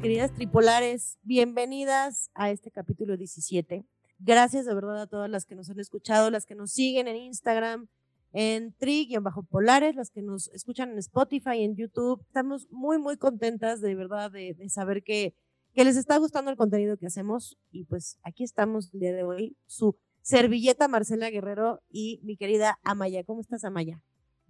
[0.00, 3.84] queridas tripolares, bienvenidas a este capítulo 17.
[4.18, 7.16] Gracias de verdad a todas las que nos han escuchado, las que nos siguen en
[7.16, 7.86] Instagram,
[8.32, 8.74] en
[9.20, 12.22] bajo polares las que nos escuchan en Spotify, en YouTube.
[12.22, 15.34] Estamos muy, muy contentas de verdad de, de saber que,
[15.74, 17.58] que les está gustando el contenido que hacemos.
[17.70, 22.78] Y pues aquí estamos el día de hoy, su servilleta Marcela Guerrero y mi querida
[22.84, 23.22] Amaya.
[23.24, 24.00] ¿Cómo estás, Amaya?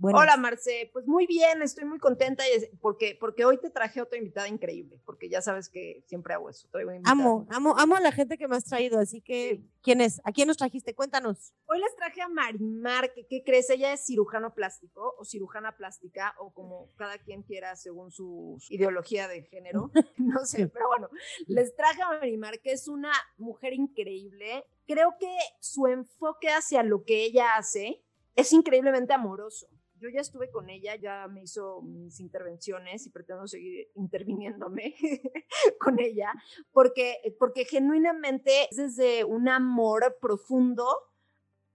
[0.03, 2.43] Hola Marce, pues muy bien, estoy muy contenta
[2.81, 6.69] porque, porque hoy te traje otra invitada increíble, porque ya sabes que siempre hago eso.
[7.05, 10.23] amo, amo, amo a la gente que me has traído, así que, ¿quién es?
[10.25, 10.95] ¿A quién nos trajiste?
[10.95, 11.53] Cuéntanos.
[11.67, 13.69] Hoy les traje a Marimar, que ¿qué crees?
[13.69, 19.29] Ella es cirujano plástico o cirujana plástica o como cada quien quiera según su ideología
[19.29, 21.11] de género, no sé, pero bueno,
[21.47, 24.65] les traje a Marimar, que es una mujer increíble.
[24.87, 28.03] Creo que su enfoque hacia lo que ella hace
[28.35, 29.69] es increíblemente amoroso
[30.01, 34.95] yo ya estuve con ella, ya me hizo mis intervenciones y pretendo seguir interviniéndome
[35.79, 36.33] con ella,
[36.73, 40.87] porque, porque genuinamente es desde un amor profundo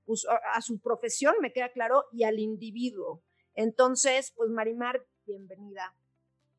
[0.06, 3.22] pues, a, su profesión, me queda claro, y al individuo.
[3.53, 5.96] Entonces, pues Marimar, bienvenida.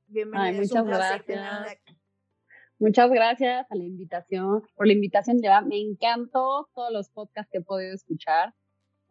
[0.06, 0.60] Bienvenida.
[0.60, 1.78] muchas gracias.
[2.78, 5.38] Muchas gracias a la invitación, por la invitación.
[5.66, 8.54] Me encantó todos los podcasts que he podido escuchar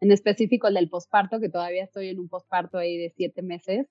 [0.00, 3.86] en específico el del posparto, que todavía estoy en un posparto ahí de siete meses.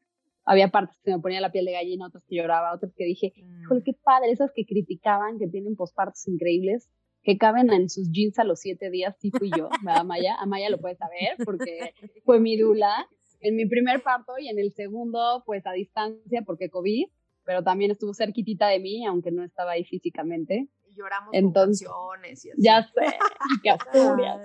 [0.46, 3.34] Había partes que me ponía la piel de gallina, otras que lloraba, otras que dije,
[3.36, 3.84] híjole, mm.
[3.84, 6.90] qué padre, esas que criticaban, que tienen pospartos increíbles,
[7.24, 10.36] que caben en sus jeans a los siete días, sí fui yo, ¿verdad, Amaya?
[10.40, 13.08] Amaya lo puede saber porque fue mi dula
[13.42, 17.06] en mi primer parto y en el segundo, pues a distancia porque COVID,
[17.44, 20.68] pero también estuvo cerquitita de mí, aunque no estaba ahí físicamente.
[20.96, 22.50] Lloramos Entonces, con y así.
[22.58, 23.18] Ya sé,
[23.64, 24.42] qué Asturias.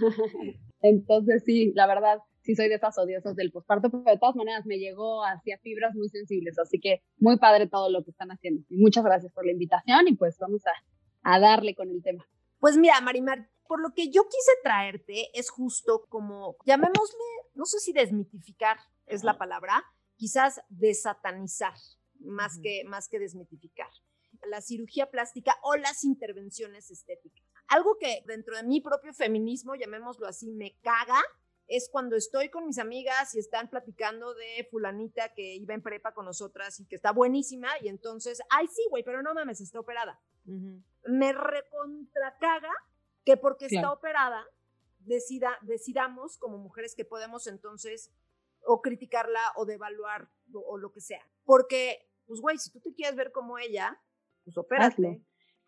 [0.82, 4.66] Entonces, sí, la verdad, sí soy de esas odiosas del posparto, pero de todas maneras
[4.66, 8.62] me llegó hacia fibras muy sensibles, así que muy padre todo lo que están haciendo.
[8.68, 12.26] Y muchas gracias por la invitación y pues vamos a, a darle con el tema.
[12.58, 17.78] Pues mira, Marimar, por lo que yo quise traerte es justo como, llamémosle, no sé
[17.80, 19.84] si desmitificar es la palabra,
[20.16, 21.74] quizás desatanizar
[22.20, 23.90] más, que, más que desmitificar
[24.46, 27.44] la cirugía plástica o las intervenciones estéticas.
[27.68, 31.20] Algo que dentro de mi propio feminismo, llamémoslo así, me caga,
[31.68, 36.14] es cuando estoy con mis amigas y están platicando de fulanita que iba en prepa
[36.14, 39.80] con nosotras y que está buenísima y entonces, ay sí, güey, pero no mames, está
[39.80, 40.20] operada.
[40.44, 42.72] Me recontra caga
[43.24, 44.46] que porque está operada
[45.00, 48.12] decida, decidamos como mujeres que podemos entonces
[48.64, 51.28] o criticarla o devaluar o, o lo que sea.
[51.44, 54.00] Porque, pues güey, si tú te quieres ver como ella,
[54.46, 55.20] pues opérate.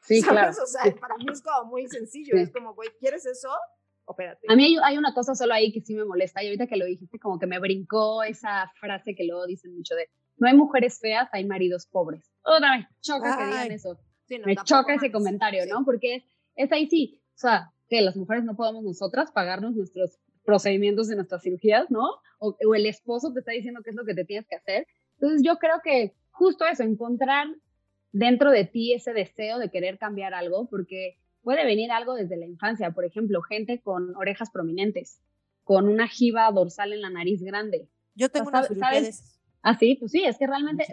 [0.03, 0.51] Sí, claro.
[0.51, 2.37] O sea, para mí es como muy sencillo.
[2.37, 3.49] Es como, güey, ¿quieres eso?
[4.05, 4.47] Opérate.
[4.49, 6.43] A mí hay, una cosa solo ahí que sí me molesta.
[6.43, 9.97] Y ahorita que lo dijiste, como que me brincó esa frase que luego dicen mucho
[9.97, 12.31] de no hay mujeres feas, hay maridos pobres.
[12.43, 13.99] Otra me choca que digan eso.
[14.45, 15.85] me choca ese comentario, ¿no?
[15.85, 16.25] Porque es,
[16.55, 17.21] es ahí sí.
[17.35, 22.05] O sea, que las mujeres no podemos nosotras pagarnos nuestros procedimientos de nuestras cirugías, ¿no?
[22.39, 24.87] O, o, el esposo te está diciendo qué es lo que te tienes que hacer.
[25.15, 27.49] Entonces yo creo que justo eso, encontrar
[28.13, 32.47] dentro de ti ese deseo de querer cambiar algo, porque puede venir algo desde la
[32.47, 35.21] infancia, por ejemplo, gente con orejas prominentes,
[35.65, 37.89] con una jiba dorsal en la nariz grande.
[38.15, 39.41] Yo tengo una ¿sabes?
[39.63, 40.87] Ah, sí, pues sí, es que realmente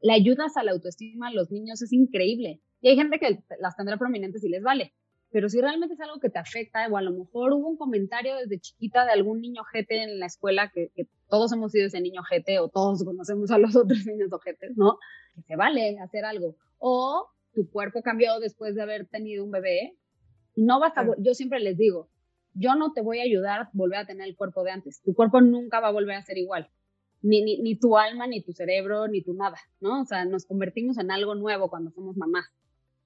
[0.00, 2.60] la, ayudas a la autoestima a los niños es increíble.
[2.80, 4.92] Y hay gente que las tendrá prominentes y les vale.
[5.30, 8.36] Pero si realmente es algo que te afecta, o a lo mejor hubo un comentario
[8.36, 12.00] desde chiquita de algún niño jete en la escuela, que, que todos hemos sido ese
[12.00, 14.98] niño jete o todos conocemos a los otros niños ojetes, ¿no?
[15.34, 16.56] Que se vale hacer algo.
[16.78, 19.98] O tu cuerpo cambió después de haber tenido un bebé
[20.54, 22.08] y no vas a, yo siempre les digo,
[22.54, 25.02] yo no te voy a ayudar a volver a tener el cuerpo de antes.
[25.02, 26.68] Tu cuerpo nunca va a volver a ser igual.
[27.20, 30.02] Ni, ni, ni tu alma, ni tu cerebro, ni tu nada, ¿no?
[30.02, 32.46] O sea, nos convertimos en algo nuevo cuando somos mamás.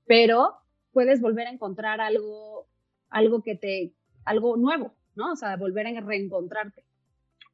[0.06, 0.54] Pero
[0.92, 2.66] puedes volver a encontrar algo,
[3.08, 3.94] algo que te,
[4.24, 5.32] algo nuevo, ¿no?
[5.32, 6.84] O sea, volver a reencontrarte.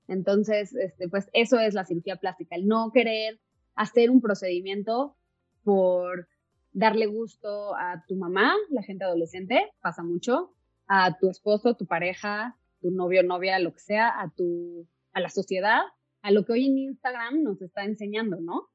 [0.06, 3.40] Entonces, este, pues eso es la cirugía plástica, el no querer
[3.75, 5.17] hacer un procedimiento
[5.62, 6.29] por
[6.73, 10.55] darle gusto a tu mamá, la gente adolescente, pasa mucho,
[10.87, 15.29] a tu esposo, tu pareja, tu novio, novia, lo que sea, a tu, a la
[15.29, 15.81] sociedad,
[16.23, 18.69] a lo que hoy en Instagram nos está enseñando, ¿no?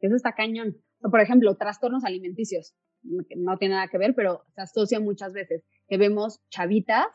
[0.00, 0.76] Eso está cañón.
[1.00, 5.96] por ejemplo, trastornos alimenticios, no tiene nada que ver, pero se asocia muchas veces que
[5.96, 7.06] vemos chavitas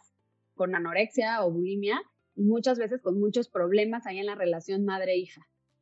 [0.56, 2.02] con anorexia o bulimia
[2.36, 5.42] y muchas veces con muchos problemas ahí en la relación madre-hija.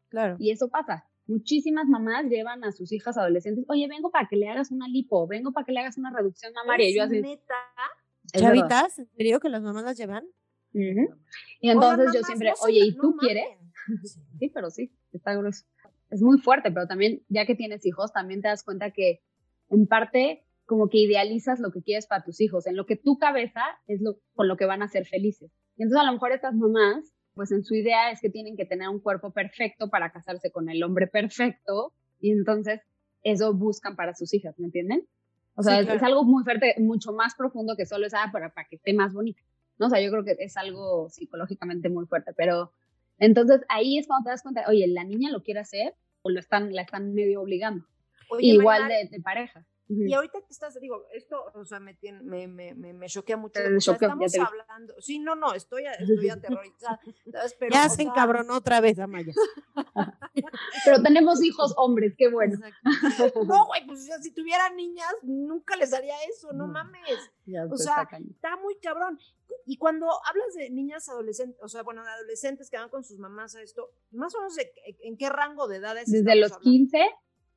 [0.10, 0.36] Claro.
[0.40, 1.08] Y eso pasa.
[1.26, 5.26] Muchísimas mamás llevan a sus hijas adolescentes, oye, vengo para que le hagas una lipo,
[5.26, 6.90] vengo para que le hagas una reducción mamaria.
[6.90, 7.56] Y yo así, neta?
[8.34, 9.00] ¿Chavitas?
[9.00, 10.26] ¿En serio que las mamás las llevan?
[10.74, 13.46] Y entonces yo siempre, oye, ¿y tú quieres?
[14.40, 15.66] sí, pero sí, está grueso.
[16.10, 19.22] es muy fuerte, pero también ya que tienes hijos, también te das cuenta que
[19.74, 23.18] en parte como que idealizas lo que quieres para tus hijos, en lo que tu
[23.18, 25.52] cabeza es lo con lo que van a ser felices.
[25.76, 28.66] Y entonces a lo mejor estas mamás, pues en su idea es que tienen que
[28.66, 32.82] tener un cuerpo perfecto para casarse con el hombre perfecto y entonces
[33.24, 35.08] eso buscan para sus hijas, ¿me entienden?
[35.56, 38.68] O sea, es, algo muy fuerte, mucho más profundo que solo es ah, para, para
[38.68, 39.42] que esté más bonita.
[39.78, 39.88] ¿no?
[39.88, 42.72] O sea, yo creo que es algo psicológicamente muy fuerte, pero
[43.20, 45.94] entonces ahí es cuando te das cuenta, oye, la niña lo quiere hacer
[46.24, 47.86] o lo están, la están medio obligando.
[48.40, 49.66] Igual de, de, pareja.
[49.90, 53.36] Y ahorita que estás, digo, esto, o sea, me, tiene, me, me, me, me choquea
[53.36, 53.60] mucho.
[53.60, 57.00] estamos hablando, sí, no, no, estoy, estoy aterrorizada.
[57.60, 59.34] Pero, ya se encabronó otra vez, Amaya.
[60.86, 62.58] pero tenemos hijos hombres, qué bueno.
[63.46, 67.02] no, güey, pues si tuviera niñas, nunca les haría eso, no, mames.
[67.70, 69.20] o sea, está muy cabrón.
[69.66, 73.20] Y cuando hablas de niñas adolescentes, o sea, bueno, de adolescentes que van con sus
[73.20, 76.10] mamás a esto, más o menos en qué rango de edades.
[76.10, 77.00] Desde los 15,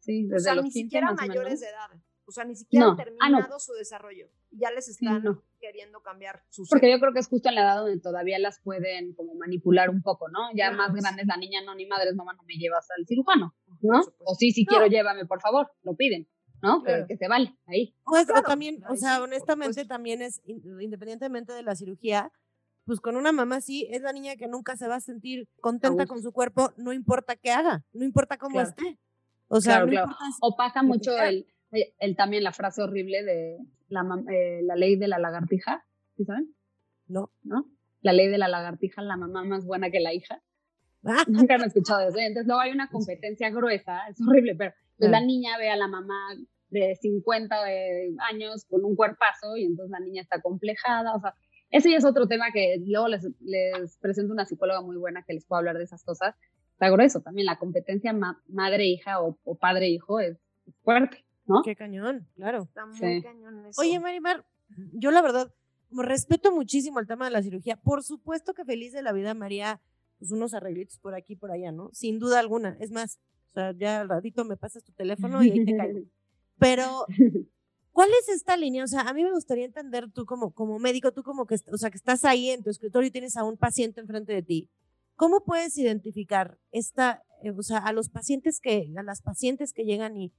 [0.07, 1.91] sí, desde o sea, los ni 15 siquiera mayores de edad.
[2.29, 4.27] O sea, ni siquiera han ah, terminado su desarrollo.
[4.51, 5.23] Ya les están
[5.61, 6.69] queriendo cambiar sus.
[6.69, 9.91] Porque yo creo que es justo en la edad donde todavía las pueden como manipular
[9.91, 10.49] un poco, ¿no?
[10.55, 13.55] Ya más grande es la niña, no, ni madres, mamá, no me llevas al cirujano,
[13.81, 14.01] ¿no?
[14.25, 16.29] O sí, si quiero, llévame, por favor, lo piden.
[16.63, 16.83] ¿no?
[16.83, 17.95] Pero que se vale ahí.
[18.05, 22.33] Pues, o también, o sea, honestamente también es, independientemente de la cirugía,
[22.87, 26.07] pues con una mamá sí, es la niña que nunca se va a sentir contenta
[26.07, 28.99] con su cuerpo, no importa qué haga, no importa cómo esté.
[29.49, 30.05] O sea, no
[30.41, 33.59] o pasa mucho el, el, también la frase horrible de
[33.89, 35.85] la, eh, la ley de la lagartija,
[36.17, 36.55] ¿sí saben?
[37.07, 37.31] No.
[37.43, 37.67] ¿No?
[38.01, 40.43] La ley de la lagartija, la mamá más buena que la hija.
[41.05, 41.25] Ah.
[41.29, 42.19] Nunca han escuchado eso.
[42.19, 46.35] Entonces luego hay una competencia gruesa, es horrible, pero la niña ve a la mamá
[46.71, 51.35] de 50 eh, años con un cuerpazo y entonces la niña está complejada, o sea,
[51.71, 55.35] ese ya es otro tema que luego les, les presento una psicóloga muy buena que
[55.35, 56.35] les puedo hablar de esas cosas.
[56.77, 58.15] Está grueso también, la competencia
[58.49, 60.37] madre-hija o, o padre-hijo es
[60.83, 61.25] fuerte.
[61.47, 61.63] ¿no?
[61.63, 62.65] Qué cañón, claro.
[62.65, 63.81] Está muy cañón eso.
[63.81, 64.45] Oye, Marimar,
[64.93, 65.55] yo la verdad,
[65.89, 69.33] como respeto muchísimo el tema de la cirugía, por supuesto que feliz de la vida
[69.33, 69.81] María,
[70.19, 71.91] pues unos arreglitos por aquí y por allá, ¿no?
[71.93, 72.77] Sin duda alguna.
[72.81, 73.21] Es más,
[73.53, 76.01] o sea, ya al ratito me pasas tu teléfono y ahí te caigo.
[76.59, 77.07] Pero,
[77.93, 78.85] ¿cuál es esta línea?
[78.85, 81.79] O sea, a mí me gustaría entender tú como, como médico, tú como que, o
[81.79, 84.69] sea, que estás ahí en tu escritorio y tienes a un paciente enfrente de ti.
[85.17, 89.85] ¿Cómo puedes identificar esta, eh, o sea, a los pacientes que, a las pacientes que
[89.85, 90.33] llegan y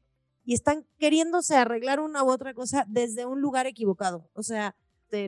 [0.48, 4.30] y están queriéndose arreglar una u otra cosa desde un lugar equivocado.
[4.32, 4.78] O sea,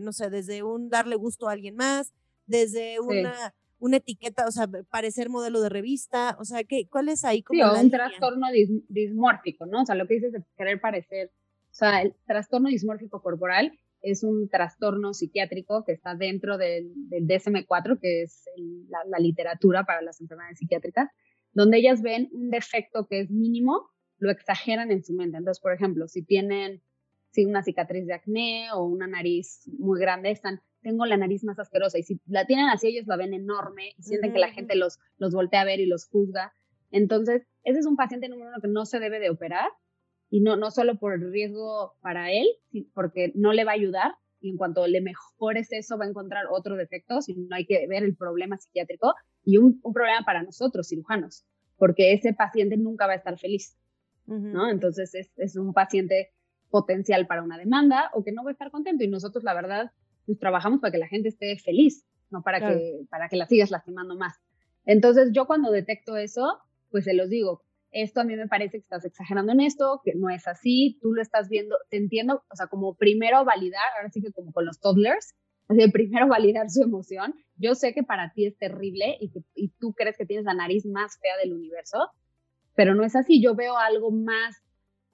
[0.01, 2.13] no sé, desde un darle gusto a alguien más,
[2.45, 7.25] desde una, una etiqueta, o sea, parecer modelo de revista, o sea, ¿qué, ¿cuál es
[7.25, 7.43] ahí?
[7.43, 8.47] Como sí, un trastorno
[8.87, 9.81] dismórfico, ¿no?
[9.81, 11.31] O sea, lo que dices de querer parecer,
[11.69, 17.27] o sea, el trastorno dismórfico corporal es un trastorno psiquiátrico que está dentro del, del
[17.27, 18.45] DSM-4, que es
[18.89, 21.09] la, la literatura para las enfermedades psiquiátricas,
[21.51, 25.37] donde ellas ven un defecto que es mínimo lo exageran en su mente.
[25.37, 26.81] Entonces, por ejemplo, si tienen
[27.31, 31.59] si una cicatriz de acné o una nariz muy grande, están, tengo la nariz más
[31.59, 31.97] asquerosa.
[31.99, 34.99] Y si la tienen así, ellos la ven enorme y sienten que la gente los,
[35.17, 36.53] los voltea a ver y los juzga.
[36.91, 39.69] Entonces, ese es un paciente número uno que no se debe de operar
[40.29, 42.47] y no, no solo por el riesgo para él,
[42.93, 44.11] porque no le va a ayudar
[44.41, 48.03] y en cuanto le mejores eso va a encontrar otro defecto, sino hay que ver
[48.03, 49.13] el problema psiquiátrico
[49.43, 51.45] y un, un problema para nosotros, cirujanos,
[51.77, 53.75] porque ese paciente nunca va a estar feliz.
[54.29, 54.69] ¿no?
[54.69, 56.29] Entonces es, es, un paciente
[56.69, 59.91] potencial para una demanda o que no va a estar contento y nosotros la verdad
[60.25, 63.71] pues trabajamos para que la gente esté feliz, no para, que, para que la sigas
[63.71, 64.39] lastimando más.
[64.85, 66.59] Entonces yo cuando detecto eso,
[66.91, 70.13] pues se los digo, esto a mí me parece que estás exagerando en esto, que
[70.15, 74.09] no es así, tú lo estás viendo, te entiendo, o sea, como primero validar, ahora
[74.11, 75.33] sí que como con los toddlers,
[75.67, 77.33] así primero validar su emoción.
[77.55, 80.53] Yo sé que para ti es terrible y que y tú crees que tienes la
[80.53, 82.09] nariz más fea del universo,
[82.75, 83.41] pero no es así.
[83.41, 84.63] Yo veo algo más,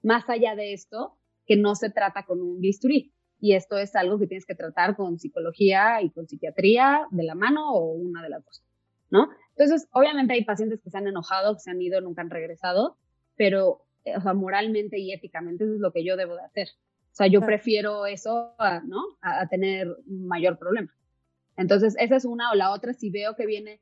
[0.02, 3.12] más allá de esto que no se trata con un bisturí.
[3.38, 7.34] Y esto es algo que tienes que tratar con psicología y con psiquiatría de la
[7.34, 8.64] mano o una de las dos,
[9.10, 9.28] ¿no?
[9.56, 12.98] Entonces, obviamente hay pacientes que se han enojado, que se han ido, nunca han regresado,
[13.36, 16.68] pero, o sea, moralmente y éticamente eso es lo que yo debo de hacer.
[17.12, 19.00] O sea, yo prefiero eso, a, ¿no?
[19.22, 20.94] A, a, tener mayor problema.
[21.56, 23.80] Entonces, esa es una o la otra, si veo que viene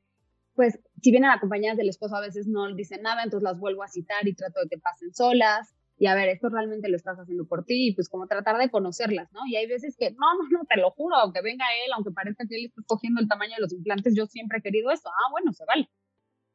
[0.55, 3.87] pues si vienen acompañadas del esposo a veces no dicen nada, entonces las vuelvo a
[3.87, 7.45] citar y trato de que pasen solas y a ver, esto realmente lo estás haciendo
[7.45, 9.39] por ti y pues como tratar de conocerlas, ¿no?
[9.47, 12.45] Y hay veces que, no, no, no, te lo juro, aunque venga él, aunque parezca
[12.47, 15.31] que él está cogiendo el tamaño de los implantes, yo siempre he querido esto, ah,
[15.31, 15.89] bueno, se vale,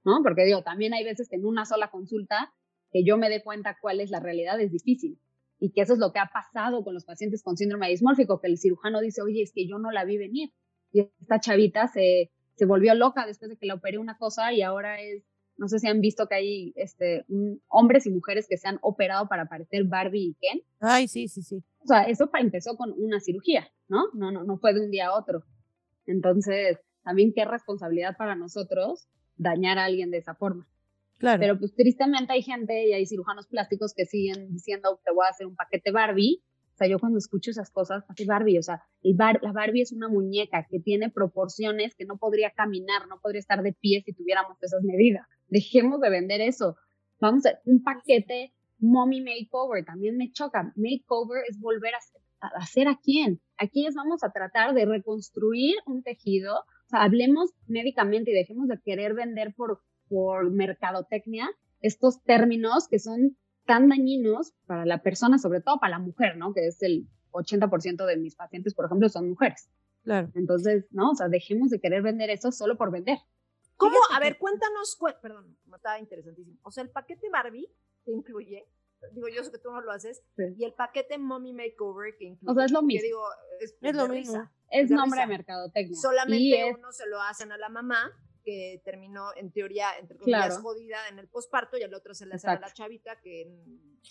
[0.05, 0.21] ¿no?
[0.23, 2.53] Porque digo, también hay veces que en una sola consulta
[2.93, 5.19] que yo me dé cuenta cuál es la realidad es difícil
[5.59, 8.49] y que eso es lo que ha pasado con los pacientes con síndrome dismórfico, que
[8.49, 10.51] el cirujano dice, oye, es que yo no la vi venir
[10.93, 12.31] y esta chavita se
[12.61, 15.25] se volvió loca después de que la operé una cosa y ahora es
[15.61, 17.27] no sé si han visto que hay este,
[17.69, 20.63] hombres y mujeres que se han operado para parecer Barbie y Ken.
[20.81, 21.63] Ay, sí, sí, sí.
[21.85, 24.07] O sea, eso empezó con una cirugía, ¿no?
[24.15, 25.45] No, no, no fue de un día a otro.
[26.07, 30.67] Entonces, también qué responsabilidad para nosotros dañar a alguien de esa forma.
[31.19, 31.39] Claro.
[31.39, 35.31] Pero pues tristemente hay gente y hay cirujanos plásticos que siguen diciendo te voy a
[35.31, 36.43] hacer un paquete Barbie.
[36.73, 39.93] O sea, yo cuando escucho esas cosas, hace Barbie, o sea, el la Barbie es
[39.93, 44.15] una muñeca que tiene proporciones que no podría caminar, no podría estar de pie si
[44.15, 45.27] tuviéramos esas medidas.
[45.51, 46.77] Dejemos de vender eso.
[47.21, 50.73] Vamos a un paquete mommy makeover, también me choca.
[50.77, 51.99] Makeover es volver a,
[52.47, 53.41] a hacer a quién.
[53.59, 56.55] Aquí es vamos a tratar de reconstruir un tejido.
[56.55, 61.49] O sea, hablemos médicamente y dejemos de querer vender por por mercadotecnia
[61.81, 66.53] estos términos que son tan dañinos para la persona, sobre todo para la mujer, ¿no?
[66.53, 69.71] Que es el 80% de mis pacientes, por ejemplo, son mujeres.
[70.03, 70.31] Claro.
[70.35, 71.13] Entonces, ¿no?
[71.13, 73.19] O sea, dejemos de querer vender eso solo por vender.
[73.81, 73.97] ¿Cómo?
[74.13, 76.59] A ver, cuéntanos, perdón, estaba interesantísimo.
[76.63, 77.67] O sea, el paquete Barbie
[78.05, 78.69] te incluye,
[79.13, 82.53] digo, yo sé que tú no lo haces, y el paquete Mommy Makeover que incluye.
[82.53, 83.03] O sea, es lo mismo.
[83.03, 83.25] Digo,
[83.81, 84.51] es, lo mismo.
[84.71, 85.97] Es nombre de mercadotecnia.
[85.97, 88.13] Solamente uno se lo hacen a la mamá
[88.45, 92.35] que terminó en teoría, entre comillas, jodida en el posparto y al otro se le
[92.35, 93.51] hace a la chavita que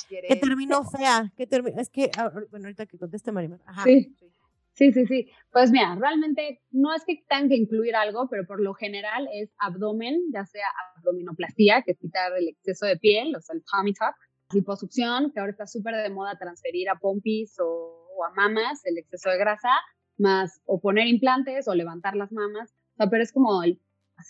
[0.08, 0.28] quiere...
[0.28, 1.48] Que terminó fea, que
[1.78, 2.12] es que,
[2.50, 3.60] bueno, ahorita que conteste Marimar.
[3.84, 4.16] Sí.
[4.20, 4.32] sí.
[4.80, 8.74] Sí, sí, Pues mira, realmente no es que tengan que incluir algo, pero por lo
[8.74, 13.58] general es abdomen, ya sea abdominoplastía, que es quitar el exceso de piel, o sea,
[13.58, 14.16] el tummy tuck,
[14.54, 19.30] liposucción, que ahora está súper de moda transferir a pompis o, a mamas el exceso
[19.30, 19.70] de grasa,
[20.18, 23.82] más o poner implantes o levantar las mamas, o pero es como el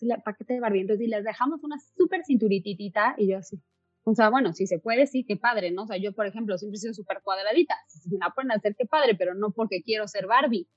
[0.02, 3.62] el paquete de barrientos y les dejamos una súper cinturititita y yo así.
[4.10, 5.84] O sea, bueno, si se puede, sí, qué padre, ¿no?
[5.84, 7.76] O sea, yo, por ejemplo, siempre he sido súper cuadradita.
[7.88, 10.68] Si me la pueden hacer, qué padre, pero no porque quiero ser Barbie.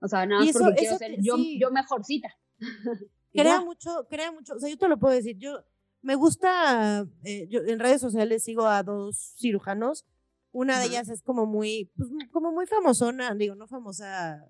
[0.00, 2.28] O sea, nada más porque quiero ser yo, yo mejorcita.
[3.32, 4.54] crea mucho, crea mucho.
[4.54, 5.36] O sea, yo te lo puedo decir.
[5.38, 5.64] Yo
[6.02, 10.04] me gusta, eh, yo en redes sociales sigo a dos cirujanos.
[10.50, 14.44] Una de ellas es como muy, pues, como muy famosona, digo, no famosa,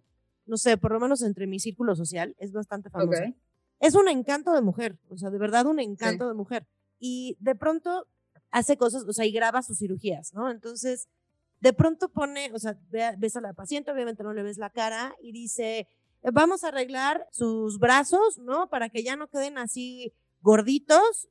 [0.47, 3.33] no sé, por lo menos entre mi círculo social, es bastante famosa
[3.83, 6.67] es un encanto de mujer, o sea, de verdad un encanto de mujer.
[7.01, 8.07] Y de pronto
[8.53, 10.51] hace cosas, o sea, y graba sus cirugías, ¿no?
[10.51, 11.09] Entonces,
[11.61, 15.17] de pronto pone, o sea, ves a la paciente, obviamente no le ves la cara,
[15.21, 15.89] y dice,
[16.33, 18.69] vamos a arreglar sus brazos, ¿no?
[18.69, 21.29] Para que ya no queden así gorditos,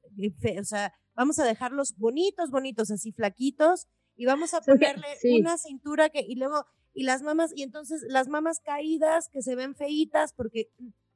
[0.60, 5.08] o sea, vamos a dejarlos bonitos, bonitos, así flaquitos, y vamos a ponerle
[5.40, 9.56] una cintura que, y luego, y las mamas, y entonces las mamas caídas que se
[9.56, 10.72] ven feitas, porque,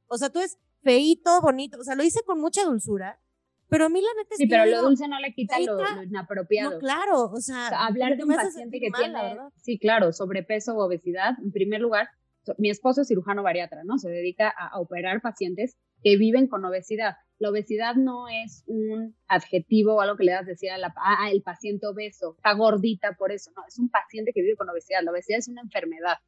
[0.06, 3.20] o sea, tú es, feito, bonito, o sea, lo hice con mucha dulzura,
[3.68, 6.72] pero a mí la neta es sí, pero lo dulce no le quita lo, inapropiado.
[6.72, 11.34] No, claro, o sea, hablar de un paciente que tiene, sí, claro, sobrepeso o obesidad,
[11.42, 12.08] en primer lugar,
[12.58, 13.98] mi esposo es cirujano bariatra, ¿no?
[13.98, 17.16] Se dedica a, operar pacientes que viven con obesidad.
[17.38, 21.30] La obesidad no es un adjetivo o algo que le das decir a la, ah,
[21.30, 25.02] el paciente obeso, está gordita por eso, no, es un paciente que vive con obesidad.
[25.02, 26.18] La obesidad es una enfermedad,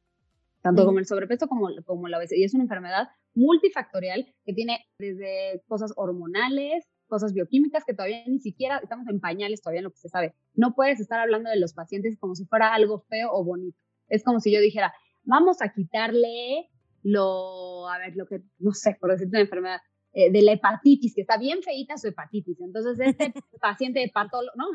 [0.61, 4.85] tanto como el sobrepeso como, como la obesidad, y es una enfermedad multifactorial que tiene
[4.99, 9.91] desde cosas hormonales, cosas bioquímicas que todavía ni siquiera estamos en pañales todavía en lo
[9.91, 10.33] que se sabe.
[10.53, 13.77] No puedes estar hablando de los pacientes como si fuera algo feo o bonito.
[14.07, 16.69] Es como si yo dijera, vamos a quitarle
[17.03, 19.79] lo, a ver, lo que, no sé, por decirte una enfermedad,
[20.13, 22.59] eh, de la hepatitis, que está bien feita su hepatitis.
[22.61, 24.65] Entonces, este paciente hepatolo, ¿no?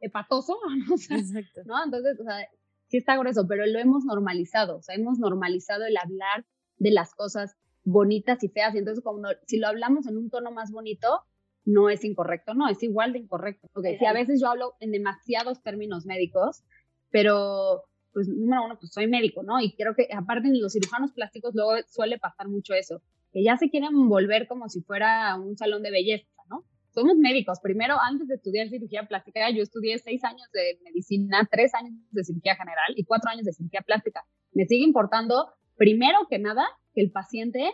[0.00, 0.56] Hepatoso,
[0.88, 0.94] ¿no?
[0.94, 1.60] Exacto.
[1.66, 1.84] ¿no?
[1.84, 2.46] Entonces, o sea,
[2.88, 6.44] sí está grueso, pero lo hemos normalizado, o sea, hemos normalizado el hablar
[6.78, 8.74] de las cosas bonitas y feas.
[8.74, 11.22] Y entonces, como si lo hablamos en un tono más bonito,
[11.64, 13.68] no es incorrecto, no, es igual de incorrecto.
[13.72, 16.62] Porque si a veces yo hablo en demasiados términos médicos,
[17.10, 19.60] pero pues número uno, pues soy médico, ¿no?
[19.60, 23.02] Y creo que aparte en los cirujanos plásticos luego suele pasar mucho eso,
[23.32, 26.64] que ya se quieren volver como si fuera un salón de belleza, ¿no?
[26.92, 27.60] Somos médicos.
[27.62, 32.24] Primero, antes de estudiar cirugía plástica, yo estudié seis años de medicina, tres años de
[32.24, 34.24] cirugía general y cuatro años de cirugía plástica.
[34.52, 37.70] Me sigue importando, primero que nada, que el paciente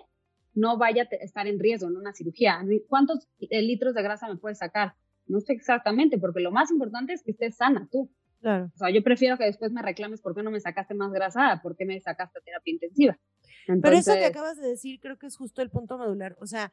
[0.57, 2.59] no vaya a estar en riesgo en una cirugía.
[2.89, 4.95] ¿Cuántos eh, litros de grasa me puedes sacar?
[5.27, 8.11] No sé exactamente, porque lo más importante es que estés sana tú.
[8.41, 8.71] Claro.
[8.75, 11.61] O sea, yo prefiero que después me reclames por qué no me sacaste más grasa,
[11.63, 13.19] por qué me sacaste terapia intensiva.
[13.67, 16.37] Pero eso que acabas de decir creo que es justo el punto medular.
[16.41, 16.73] O sea,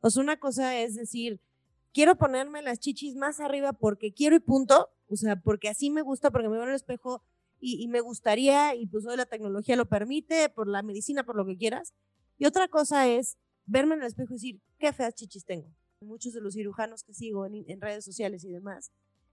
[0.00, 1.40] pues una cosa es decir,
[1.92, 4.90] quiero ponerme las chichis más arriba porque quiero y punto.
[5.08, 7.22] O sea, porque así me gusta, porque me veo en el espejo
[7.58, 11.36] y, y me gustaría y pues hoy la tecnología lo permite, por la medicina, por
[11.36, 11.94] lo que quieras.
[12.36, 13.36] Y otra cosa es
[13.66, 15.68] verme en el espejo y decir, qué feas chichis tengo.
[16.00, 18.90] Muchos de los cirujanos que sigo en, redes sociales y demás,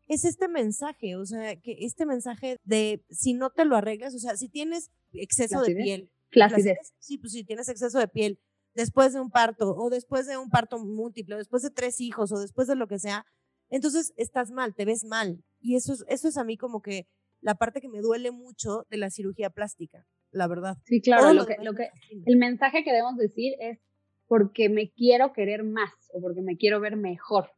[0.07, 4.19] es este mensaje, o sea, que este mensaje de si no te lo arreglas, o
[4.19, 6.11] sea, si tienes exceso de piel.
[6.29, 6.93] Flacidez.
[6.99, 8.39] Sí, pues si tienes exceso de piel,
[8.73, 12.31] después de un parto o después de un parto múltiple, o después de tres hijos
[12.31, 13.25] o después de lo que sea,
[13.69, 15.43] entonces estás mal, te ves mal.
[15.59, 17.07] Y eso es, eso es a mí como que
[17.39, 20.77] la parte que me duele mucho de la cirugía plástica, la verdad.
[20.85, 21.89] Sí, claro, lo, que, lo que,
[22.25, 23.79] el mensaje que debemos decir es
[24.27, 27.51] porque me quiero querer más o porque me quiero ver mejor.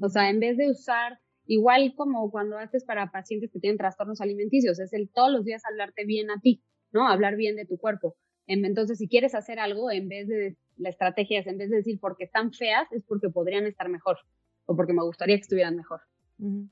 [0.00, 4.20] O sea, en vez de usar, igual como cuando haces para pacientes que tienen trastornos
[4.20, 7.08] alimenticios, es el todos los días hablarte bien a ti, ¿no?
[7.08, 8.16] Hablar bien de tu cuerpo.
[8.46, 11.98] Entonces, si quieres hacer algo, en vez de, la estrategia es, en vez de decir
[12.00, 14.18] porque están feas, es porque podrían estar mejor
[14.64, 16.00] o porque me gustaría que estuvieran mejor.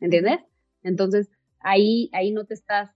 [0.00, 0.40] ¿Entiendes?
[0.82, 2.90] Entonces, ahí, ahí no te estás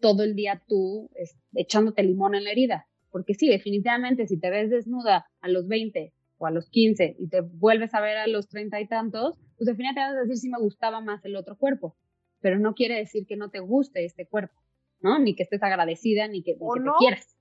[0.00, 1.10] todo el día tú
[1.54, 2.86] echándote limón en la herida.
[3.10, 7.28] Porque sí, definitivamente, si te ves desnuda a los 20 o a los 15 y
[7.28, 10.48] te vuelves a ver a los 30 y tantos, pues definitivamente vas a decir si
[10.50, 11.96] me gustaba más el otro cuerpo.
[12.40, 14.54] Pero no quiere decir que no te guste este cuerpo,
[15.00, 15.18] ¿no?
[15.18, 16.60] Ni que estés agradecida, ni que, te
[16.98, 17.38] quieras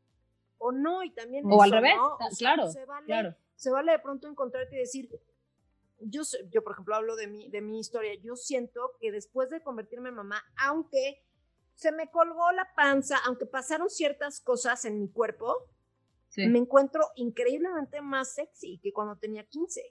[0.58, 1.46] o no, y también...
[1.46, 1.94] O al revés,
[2.38, 3.36] claro, se vale, claro.
[3.56, 5.10] Se vale de pronto encontrarte y decir,
[6.00, 6.22] yo,
[6.52, 10.10] yo por ejemplo hablo de mi, de mi historia, yo siento que después de convertirme
[10.10, 11.24] en mamá, aunque
[11.78, 15.56] se me colgó la panza, aunque pasaron ciertas cosas en mi cuerpo,
[16.36, 19.82] me encuentro increíblemente más sexy que cuando tenía 15.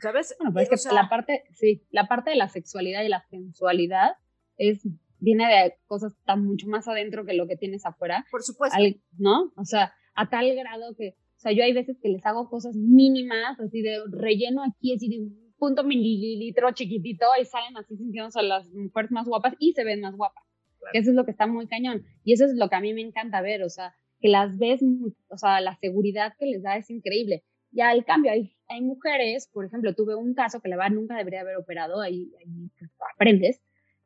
[0.00, 0.34] ¿Sabes?
[0.38, 4.16] Bueno, pues es que la parte, sí, la parte de la sexualidad y la sensualidad
[4.56, 4.86] es
[5.18, 8.24] viene de cosas tan mucho más adentro que lo que tienes afuera.
[8.30, 8.78] Por supuesto.
[9.18, 9.52] ¿No?
[9.56, 12.76] O sea, a tal grado que, o sea, yo hay veces que les hago cosas
[12.76, 18.42] mínimas, así de relleno aquí, así de un punto mililitro chiquitito, y salen así sintiéndose
[18.42, 20.44] las mujeres más guapas y se ven más guapas.
[20.92, 22.04] Eso es lo que está muy cañón.
[22.24, 24.80] Y eso es lo que a mí me encanta ver, o sea, que las ves,
[25.28, 27.44] o sea, la seguridad que les da es increíble.
[27.70, 31.16] Ya el cambio, hay, hay mujeres, por ejemplo, tuve un caso que la verdad nunca
[31.16, 32.70] debería haber operado, ahí, ahí
[33.14, 33.60] aprendes,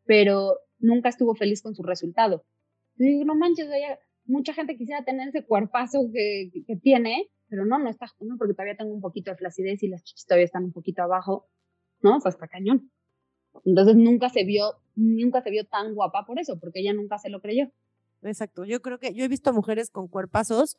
[0.07, 2.45] pero nunca estuvo feliz con su resultado.
[2.97, 3.69] Y digo, no manches,
[4.25, 8.55] mucha gente quisiera tener ese cuerpazo que, que, tiene, pero no, no está, no, porque
[8.55, 11.49] todavía tengo un poquito de flacidez y las chichis todavía están un poquito abajo,
[12.01, 12.17] ¿no?
[12.17, 12.91] O sea, está cañón.
[13.65, 17.31] Entonces nunca se vio, nunca se vio tan guapa por eso, porque ella nunca se
[17.31, 17.71] lo creyó.
[18.23, 18.65] Exacto.
[18.65, 20.79] Yo creo que yo he visto mujeres con cuerpazos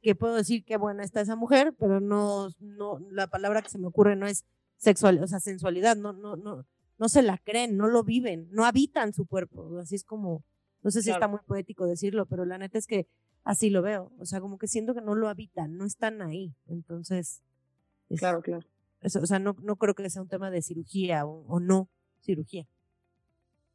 [0.00, 3.78] que puedo decir que buena está esa mujer, pero no, no, la palabra que se
[3.78, 4.44] me ocurre no es
[4.76, 6.64] sexual, o sea, sensualidad, no, no, no,
[6.98, 9.78] no se la creen, no lo viven, no habitan su cuerpo.
[9.78, 10.44] Así es como,
[10.82, 13.08] no sé si está muy poético decirlo, pero la neta es que
[13.44, 14.12] así lo veo.
[14.18, 16.54] O sea, como que siento que no lo habitan, no están ahí.
[16.66, 17.42] Entonces.
[18.16, 18.66] claro, claro.
[19.00, 21.88] Eso, o sea, no, no creo que sea un tema de cirugía o, no
[22.20, 22.66] cirugía.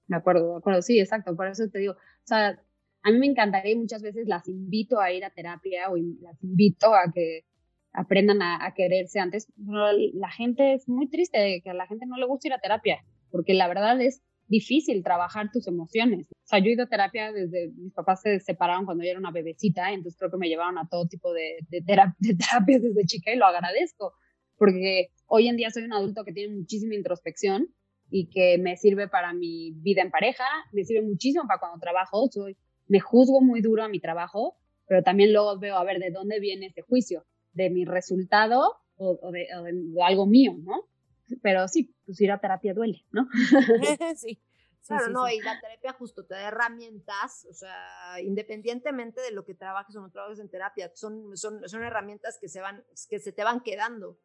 [0.08, 0.82] De acuerdo, de acuerdo.
[0.82, 1.36] Sí, exacto.
[1.36, 2.60] Por eso te digo, o sea,
[3.03, 6.41] a mí me encantaría y muchas veces las invito a ir a terapia o las
[6.43, 7.45] invito a que
[7.91, 9.47] aprendan a, a quererse antes.
[9.58, 12.60] La gente es muy triste de que a la gente no le gusta ir a
[12.60, 13.03] terapia
[13.34, 16.27] porque la verdad es difícil trabajar tus emociones.
[16.32, 19.19] O sea, yo he ido a terapia desde, mis papás se separaron cuando yo era
[19.19, 21.82] una bebecita, entonces creo que me llevaron a todo tipo de, de,
[22.38, 24.13] terapias desde chica y lo agradezco,
[24.56, 27.69] porque hoy en día soy un adulto que tiene muchísima introspección
[28.15, 32.30] y que me sirve para mi vida en pareja, me sirve muchísimo para cuando trabajo,
[32.32, 32.56] soy,
[32.88, 36.39] me juzgo muy duro a mi trabajo, pero también luego veo a ver de dónde
[36.39, 40.88] viene ese juicio, de mi resultado o, de, o de algo mío, ¿no?
[41.41, 43.28] pero sí, pues ir a terapia duele, ¿no?
[44.15, 44.39] sí.
[44.86, 49.56] Claro, no, y la terapia justo te da herramientas, o sea, independientemente de lo que
[49.56, 53.32] trabajes o no trabajes en terapia, son, son, son herramientas que se, van, que se
[53.32, 54.19] te van quedando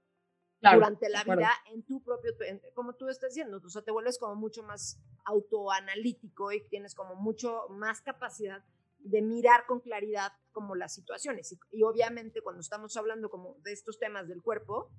[0.61, 2.33] durante la vida en tu propio,
[2.75, 7.15] como tú estás diciendo, o sea, te vuelves como mucho más autoanalítico y tienes como
[7.15, 8.65] mucho más capacidad
[8.99, 11.53] de mirar con claridad como las situaciones.
[11.53, 14.91] Y, y obviamente cuando estamos hablando como de estos temas del cuerpo,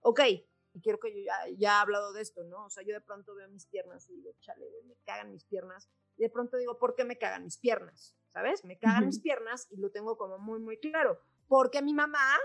[0.00, 0.20] ok,
[0.74, 2.66] y quiero que yo ya, ya he hablado de esto, ¿no?
[2.66, 5.88] O sea, yo de pronto veo mis piernas y digo, chale, me cagan mis piernas.
[6.16, 8.14] Y de pronto digo, ¿por qué me cagan mis piernas?
[8.32, 8.64] ¿Sabes?
[8.64, 11.20] Me cagan mis piernas y lo tengo como muy, muy claro.
[11.48, 12.36] Porque mi mamá,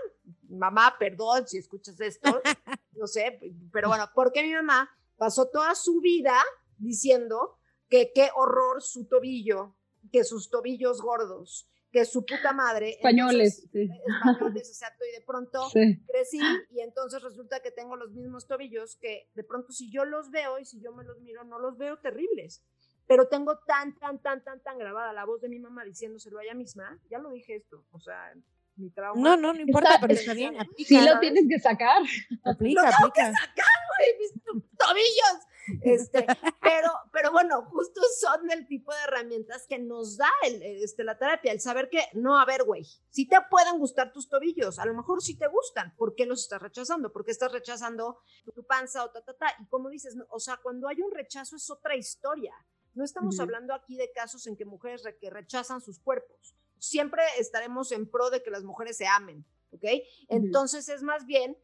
[0.48, 2.40] mamá, perdón si escuchas esto,
[2.92, 3.38] no sé,
[3.72, 6.34] pero bueno, porque mi mamá pasó toda su vida
[6.78, 9.76] diciendo que qué horror su tobillo,
[10.10, 12.90] que sus tobillos gordos, que su puta madre.
[12.90, 13.68] Españoles.
[13.70, 13.82] sí.
[13.82, 15.04] Eh, españoles, exacto.
[15.04, 16.40] Y de pronto crecí
[16.70, 20.58] y entonces resulta que tengo los mismos tobillos que de pronto si yo los veo
[20.58, 22.64] y si yo me los miro, no los veo terribles.
[23.06, 26.44] Pero tengo tan, tan, tan, tan, tan grabada la voz de mi mamá diciéndoselo a
[26.44, 27.00] ella misma.
[27.10, 27.84] Ya lo dije esto.
[27.92, 28.32] O sea,
[28.76, 29.20] mi trauma.
[29.20, 30.56] No, no, no importa, pero está bien.
[30.76, 32.02] sí lo tienes que sacar.
[32.44, 34.32] Aplica, lo tengo que sacar, güey, mis
[34.78, 35.46] tobillos.
[35.82, 36.26] Este,
[36.60, 41.16] pero, pero bueno, justo son del tipo de herramientas que nos da el, este, la
[41.16, 44.84] terapia, el saber que, no, a ver, güey, si te pueden gustar tus tobillos, a
[44.84, 47.12] lo mejor sí te gustan, ¿por qué los estás rechazando?
[47.12, 48.20] ¿Por qué estás rechazando
[48.54, 49.46] tu panza o ta, ta, ta?
[49.60, 52.52] Y como dices, o sea, cuando hay un rechazo es otra historia.
[52.94, 56.54] No estamos hablando aquí de casos en que mujeres que rechazan sus cuerpos.
[56.88, 59.84] Siempre estaremos en pro de que las mujeres se amen, ¿ok?
[60.28, 61.56] Entonces es más bien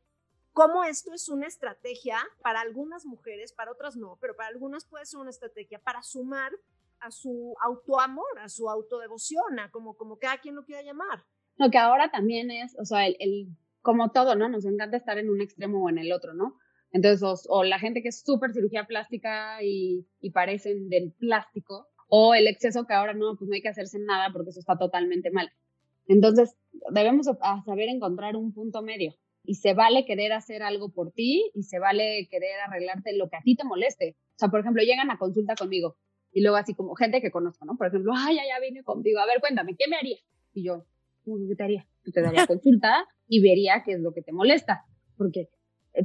[0.52, 5.06] cómo esto es una estrategia para algunas mujeres, para otras no, pero para algunas puede
[5.06, 6.52] ser una estrategia para sumar
[7.00, 11.24] a su autoamor, a su autodevoción, a como, como cada quien lo quiera llamar.
[11.56, 13.48] Lo que ahora también es, o sea, el,
[13.82, 14.48] como todo, ¿no?
[14.48, 16.58] Nos encanta estar en un extremo o en el otro, ¿no?
[16.92, 22.34] Entonces, o, la gente que es súper cirugía plástica y, y parecen del plástico, o
[22.34, 25.30] el exceso que ahora no, pues no hay que hacerse nada porque eso está totalmente
[25.30, 25.50] mal.
[26.06, 26.56] Entonces,
[26.92, 27.26] debemos
[27.64, 31.78] saber encontrar un punto medio y se vale querer hacer algo por ti y se
[31.78, 34.16] vale querer arreglarte lo que a ti te moleste.
[34.34, 35.96] O sea, por ejemplo, llegan a consulta conmigo
[36.32, 37.76] y luego así como gente que conozco, ¿no?
[37.76, 40.18] Por ejemplo, ay, ya, ya vine contigo, a ver, cuéntame, ¿qué me haría?
[40.52, 40.84] Y yo,
[41.24, 41.86] ¿qué te haría?
[42.02, 44.84] Tú te daría consulta y vería qué es lo que te molesta,
[45.16, 45.48] porque,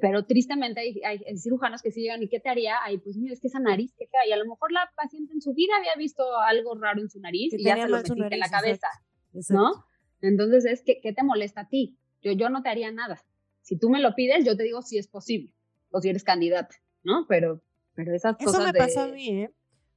[0.02, 2.76] pero tristemente hay, hay, cirujanos que sí llegan y ¿qué te haría?
[2.82, 5.34] Ay, pues mira, es que esa nariz, qué fea, y a lo mejor la paciente
[5.34, 8.34] en su vida había visto algo raro en su nariz y ya se lo metiste
[8.34, 8.88] en la cabeza,
[9.50, 9.86] ¿no?
[10.22, 12.00] Entonces es, ¿qué, ¿qué te molesta a ti?
[12.22, 13.24] Yo, yo no te haría nada.
[13.62, 15.54] Si tú me lo pides, yo te digo si es posible
[15.92, 17.26] o si eres candidata, ¿no?
[17.28, 17.62] Pero,
[17.94, 18.56] pero esas cosas.
[18.56, 19.54] Eso me pasó a mí, ¿eh?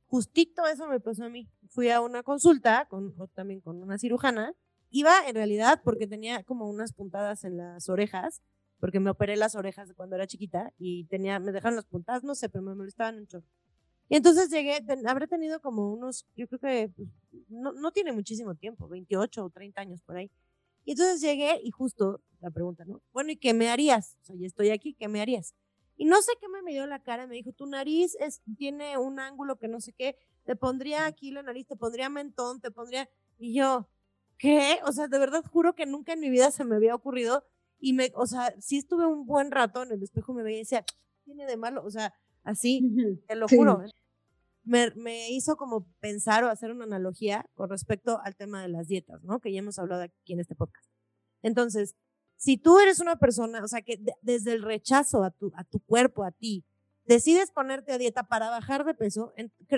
[0.06, 1.50] Justito eso me pasó a mí.
[1.68, 4.54] Fui a una consulta con, también con una cirujana.
[4.90, 8.42] Iba en realidad porque tenía como unas puntadas en las orejas,
[8.80, 12.34] porque me operé las orejas cuando era chiquita y tenía, me dejaron las puntadas, no
[12.34, 13.42] sé, pero me molestaban mucho.
[14.08, 17.08] Y entonces llegué, habré tenido como unos, yo creo que pues,
[17.48, 20.30] no, no tiene muchísimo tiempo, 28 o 30 años por ahí.
[20.84, 23.02] Y entonces llegué y justo la pregunta, ¿no?
[23.12, 24.16] Bueno, ¿y qué me harías?
[24.22, 25.54] O sea, ya estoy aquí, ¿qué me harías?
[25.98, 29.18] Y no sé qué me dio la cara, me dijo, tu nariz es, tiene un
[29.18, 33.10] ángulo que no sé qué, te pondría aquí la nariz, te pondría mentón, te pondría...
[33.38, 33.88] Y yo,
[34.38, 34.78] ¿qué?
[34.84, 37.44] O sea, de verdad juro que nunca en mi vida se me había ocurrido.
[37.78, 40.60] Y me, o sea, sí estuve un buen rato en el espejo me veía y
[40.60, 40.84] decía,
[41.24, 41.84] tiene de malo?
[41.84, 42.12] O sea,
[42.42, 42.82] así,
[43.26, 43.82] te lo juro.
[43.82, 43.90] ¿eh?
[44.64, 48.88] Me, me, hizo como pensar o hacer una analogía con respecto al tema de las
[48.88, 49.40] dietas, ¿no?
[49.40, 50.88] Que ya hemos hablado aquí en este podcast.
[51.42, 51.94] Entonces,
[52.36, 55.80] si tú eres una persona, o sea, que desde el rechazo a tu, a tu
[55.80, 56.64] cuerpo, a ti,
[57.04, 59.32] decides ponerte a dieta para bajar de peso,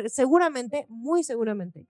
[0.06, 1.86] seguramente, muy seguramente,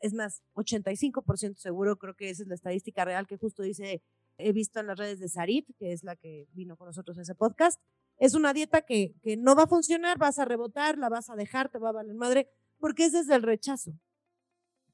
[0.00, 4.02] es más, 85% seguro, creo que esa es la estadística real que justo dice,
[4.38, 7.22] he visto en las redes de Sarit, que es la que vino con nosotros a
[7.22, 7.80] ese podcast,
[8.16, 11.36] es una dieta que, que no va a funcionar, vas a rebotar, la vas a
[11.36, 12.48] dejar, te va a valer madre,
[12.78, 13.92] porque es desde el rechazo.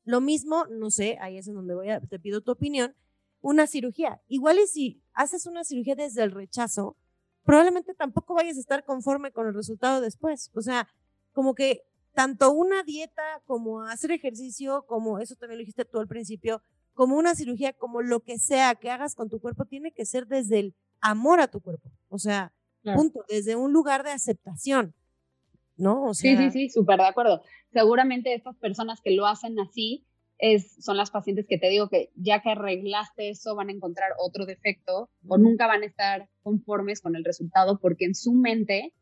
[0.04, 2.94] Lo mismo, no sé, ahí es en donde voy a, te pido tu opinión,
[3.40, 4.20] una cirugía.
[4.28, 6.96] Igual y si haces una cirugía desde el rechazo,
[7.44, 10.50] probablemente tampoco vayas a estar conforme con el resultado después.
[10.54, 10.88] O sea,
[11.33, 16.09] como que tanto una dieta como hacer ejercicio, como eso también lo dijiste tú al
[16.09, 16.62] principio,
[16.94, 20.26] como una cirugía, como lo que sea que hagas con tu cuerpo, tiene que ser
[20.26, 21.90] desde el amor a tu cuerpo.
[22.09, 22.52] O sea,
[22.83, 24.94] punto, desde un lugar de aceptación.
[25.76, 26.04] ¿No?
[26.04, 27.42] O sea, sí, sí, sí, súper de acuerdo.
[27.72, 30.07] Seguramente estas personas que lo hacen así
[30.80, 34.46] son las pacientes que te digo que ya que arreglaste eso van a encontrar otro
[34.46, 38.92] defecto o nunca van a estar conformes con el resultado porque en su mente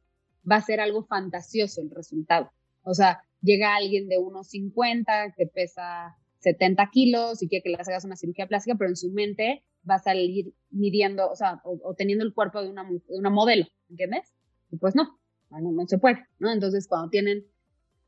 [0.50, 2.50] va a ser algo fantasioso el resultado.
[2.82, 7.76] O sea, llega alguien de unos 50 que pesa 70 kilos y quiere que le
[7.76, 11.94] hagas una cirugía plástica, pero en su mente va a salir midiendo, o sea, o,
[11.94, 14.32] teniendo el cuerpo de una, de una modelo, ¿entiendes?
[14.70, 15.18] Y pues no,
[15.50, 16.52] no, no se puede, ¿no?
[16.52, 17.44] Entonces, cuando tienen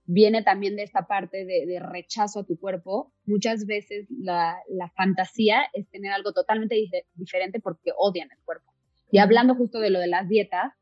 [0.07, 3.13] viene también de esta parte de, rechazo a tu cuerpo.
[3.25, 4.57] Muchas veces la,
[4.97, 6.77] fantasía es tener algo totalmente
[7.15, 8.73] diferente porque odian el cuerpo.
[9.11, 10.73] Y hablando justo de lo de las dietas,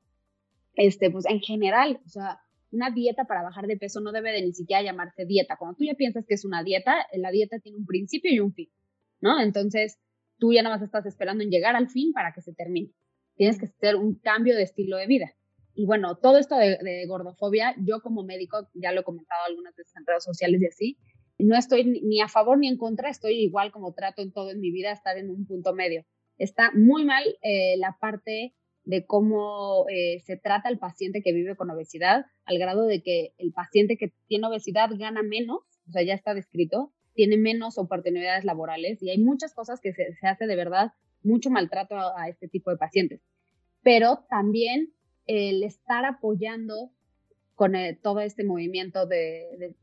[0.75, 2.41] este, pues en general, o sea,
[2.73, 5.57] una dieta para bajar de peso no debe de ni siquiera llamarse dieta.
[5.57, 8.53] Cuando tú ya piensas que es una dieta, la dieta tiene un principio y un
[8.53, 8.71] fin,
[9.21, 9.41] ¿no?
[9.41, 9.99] Entonces,
[10.39, 12.91] tú ya nada más estás esperando en llegar al fin para que se termine.
[13.37, 15.33] Tienes que hacer un cambio de estilo de vida.
[15.75, 19.95] Y bueno, todo esto de, gordofobia, yo como médico, ya lo he comentado algunas veces
[19.97, 20.99] en redes sociales y así,
[21.39, 24.61] no estoy ni a favor ni en contra, estoy igual como trato en todo en
[24.61, 26.05] mi vida, estar en un punto medio.
[26.39, 28.55] Está muy mal eh, la parte
[28.85, 33.35] de cómo eh, se trata al paciente que vive con obesidad, al grado de que
[33.39, 38.45] el paciente que tiene obesidad gana menos, o sea, ya está descrito, tiene menos oportunidades
[38.45, 40.93] laborales y hay muchas cosas que se, hace de verdad
[41.23, 43.21] mucho maltrato a este tipo de pacientes.
[43.83, 44.93] Pero también
[45.27, 46.91] el estar apoyando
[47.55, 49.75] con eh, todo este movimiento de,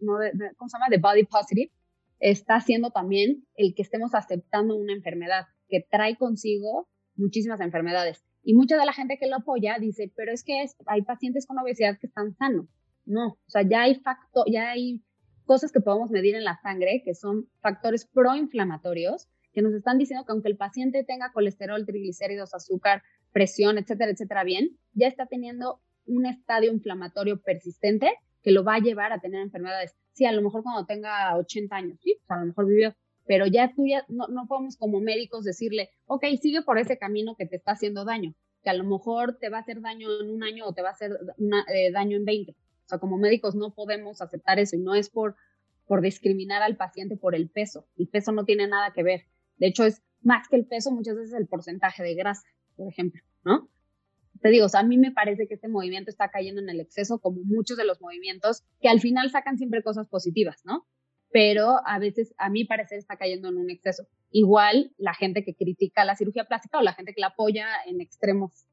[0.57, 0.89] ¿cómo se llama?
[0.89, 1.71] De body positive,
[2.19, 8.23] está haciendo también el que estemos aceptando una enfermedad que trae consigo muchísimas enfermedades.
[8.43, 11.59] Y mucha de la gente que lo apoya dice, pero es que hay pacientes con
[11.59, 12.67] obesidad que están sanos.
[13.05, 15.01] No, o sea, ya hay facto, ya hay
[15.45, 20.25] cosas que podemos medir en la sangre que son factores proinflamatorios que nos están diciendo
[20.25, 25.81] que aunque el paciente tenga colesterol, triglicéridos, azúcar, presión, etcétera, etcétera, bien, ya está teniendo
[26.05, 29.95] un estadio inflamatorio persistente que lo va a llevar a tener enfermedades.
[30.13, 32.93] Sí, a lo mejor cuando tenga 80 años, sí, pues a lo mejor vivió,
[33.29, 37.35] pero ya tú ya no, no podemos como médicos decirle, ok, sigue por ese camino
[37.35, 40.31] que te está haciendo daño, que a lo mejor te va a hacer daño en
[40.31, 41.11] un año o te va a hacer
[41.71, 42.53] eh, daño en 20.
[42.53, 42.55] O
[42.87, 45.35] sea, como médicos no podemos aceptar eso y no es por,
[45.85, 47.85] por discriminar al paciente por el peso.
[47.99, 49.27] El peso no tiene nada que ver.
[49.57, 53.21] De hecho, es más que el peso, muchas veces el porcentaje de grasa, por ejemplo,
[53.45, 53.69] ¿no?
[54.41, 56.79] Te digo, o sea, a mí me parece que este movimiento está cayendo en el
[56.79, 60.87] exceso, como muchos de los movimientos, que al final sacan siempre cosas positivas, ¿no?
[61.31, 64.07] Pero a veces, a mi parecer, está cayendo en un exceso.
[64.31, 68.01] Igual la gente que critica la cirugía plástica o la gente que la apoya en
[68.01, 68.65] extremos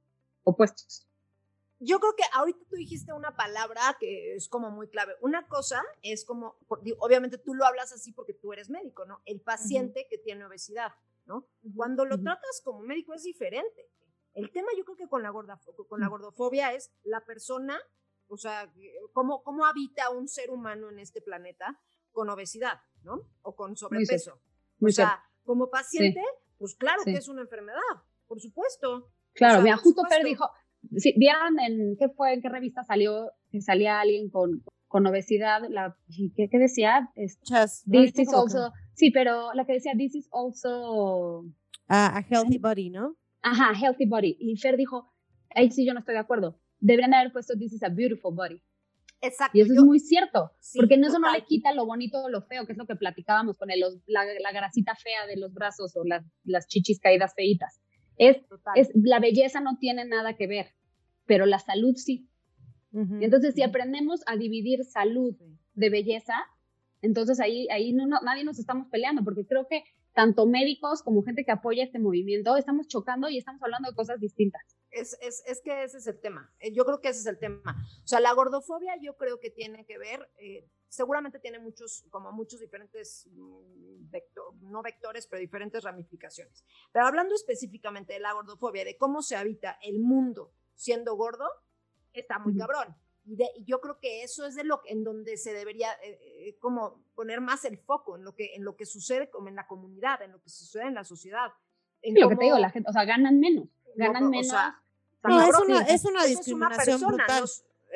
[0.45, 1.07] opuestos.
[1.79, 5.15] Yo creo que ahorita tú dijiste una palabra que es como muy clave.
[5.21, 6.57] Una cosa es como,
[6.99, 9.21] obviamente tú lo hablas así porque tú eres médico, ¿no?
[9.27, 10.93] El paciente que tiene obesidad,
[11.27, 11.47] ¿no?
[11.75, 13.91] Cuando lo tratas como médico es diferente.
[14.33, 17.79] El tema yo creo que con la, con la gordofobia es la persona,
[18.29, 18.73] o sea,
[19.13, 21.79] cómo, cómo habita un ser humano en este planeta
[22.17, 23.21] con obesidad, ¿no?
[23.43, 24.41] O con sobrepeso.
[24.81, 26.23] o sea, como paciente,
[26.57, 27.93] pues claro que es una enfermedad,
[28.27, 29.13] por supuesto.
[29.35, 30.49] Claro, mira, justo Fer dijo,
[30.97, 35.61] sí, ¿vieron en qué fue, en qué revista salió que salía alguien con, con obesidad?
[35.69, 35.95] La,
[36.35, 37.13] ¿qué, ¿qué, decía?
[37.15, 41.45] this is also, sí, pero la que decía, this is also...
[41.89, 43.15] a healthy body, ¿no?
[43.43, 44.39] Ajá, healthy body.
[44.41, 45.13] Y Fer dijo,
[45.55, 46.59] ahí sí yo no estoy de acuerdo.
[46.81, 48.63] Deberían haber puesto this is a beautiful body.
[49.21, 49.57] Exacto.
[49.57, 52.67] Y eso es muy cierto, porque eso no le quita lo bonito o lo feo,
[52.67, 56.05] que es lo que platicábamos con el, la, la, grasita fea de los brazos o
[56.05, 57.81] las, las chichis caídas feitas.
[58.19, 58.37] Es,
[58.75, 60.75] es, la belleza no tiene nada que ver,
[61.27, 62.29] pero la salud sí.
[62.93, 65.35] entonces, si aprendemos a dividir salud
[65.75, 66.35] de belleza,
[67.03, 69.83] entonces ahí, ahí no, nadie nos estamos peleando, porque creo que
[70.15, 74.19] tanto médicos como gente que apoya este movimiento, estamos chocando y estamos hablando de cosas
[74.19, 74.63] distintas.
[74.97, 76.51] Es, es, es, que ese es el tema.
[76.59, 77.77] Eh, yo creo que ese es el tema.
[78.03, 82.33] O sea, la gordofobia yo creo que tiene que ver, eh, seguramente tiene muchos, como
[82.33, 86.65] muchos diferentes, mm, vector, no vectores, pero diferentes ramificaciones.
[86.93, 91.47] Pero hablando específicamente de la gordofobia, de cómo se habita el mundo siendo gordo,
[92.15, 92.97] está muy cabrón.
[93.27, 97.41] Y, yo creo que eso es de lo en donde se debería eh, como poner
[97.41, 100.33] más el foco en lo que en lo que sucede como en la comunidad, en
[100.33, 101.53] lo que sucede en la sociedad.
[102.03, 104.55] En lo que te digo, la gente, o sea, ganan menos, ganan menos.
[105.29, 107.45] No, es una, es una discriminación brutal.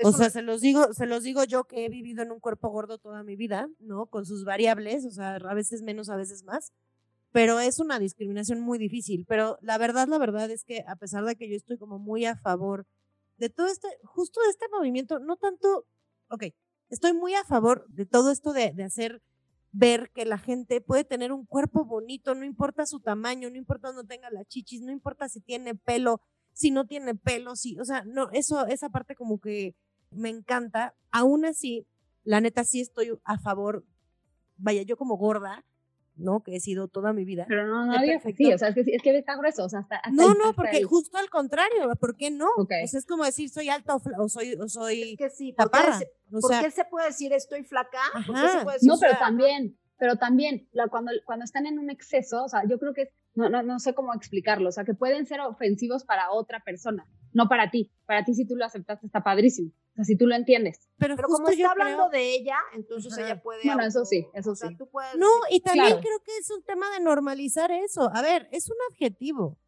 [0.03, 2.69] o sea, se los digo, se los digo yo que he vivido en un cuerpo
[2.71, 4.07] gordo toda mi vida, ¿no?
[4.07, 6.73] Con sus variables, o sea, a veces menos, a veces más.
[7.33, 9.25] Pero es una discriminación muy difícil.
[9.29, 12.25] Pero la verdad, la verdad es que a pesar de que yo estoy como muy
[12.25, 12.87] a favor
[13.37, 15.87] de todo este, justo de este movimiento, no tanto,
[16.29, 16.45] ok,
[16.90, 19.23] estoy muy a favor de todo esto de, de hacer
[19.73, 23.93] ver que la gente puede tener un cuerpo bonito, no importa su tamaño, no importa
[23.93, 26.21] no tenga la chichis, no importa si tiene pelo,
[26.52, 29.74] si no tiene pelo, si, o sea, no, eso, esa parte como que
[30.10, 30.94] me encanta.
[31.10, 31.86] Aún así,
[32.24, 33.84] la neta sí estoy a favor,
[34.56, 35.64] vaya, yo como gorda,
[36.16, 36.42] ¿no?
[36.42, 37.46] Que he sido toda mi vida.
[37.48, 39.80] Pero no, no había sí, o sea, es que, es que está grueso, o sea,
[39.80, 42.48] hasta, No, no, porque justo al contrario, ¿por qué no?
[42.58, 42.84] Okay.
[42.84, 45.70] O sea, es como decir soy alta o, soy, o soy es que sí, ¿por
[45.70, 48.00] qué se puede decir estoy flaca?
[48.26, 51.78] ¿Por qué se puede decir, no, pero también, pero también, la, cuando, cuando están en
[51.78, 54.73] un exceso, o sea, yo creo que es, no, no, no sé cómo explicarlo, o
[54.73, 57.90] sea, que pueden ser ofensivos para otra persona, no para ti.
[58.07, 59.71] Para ti, si tú lo aceptaste, está padrísimo.
[59.71, 60.88] O sea, si tú lo entiendes.
[60.99, 63.62] Pero, como está hablando de ella, entonces ella puede.
[63.64, 64.66] Bueno, eso sí, eso sí.
[65.16, 68.11] no, y también creo que es un tema de normalizar eso.
[68.12, 69.59] A ver, es un adjetivo.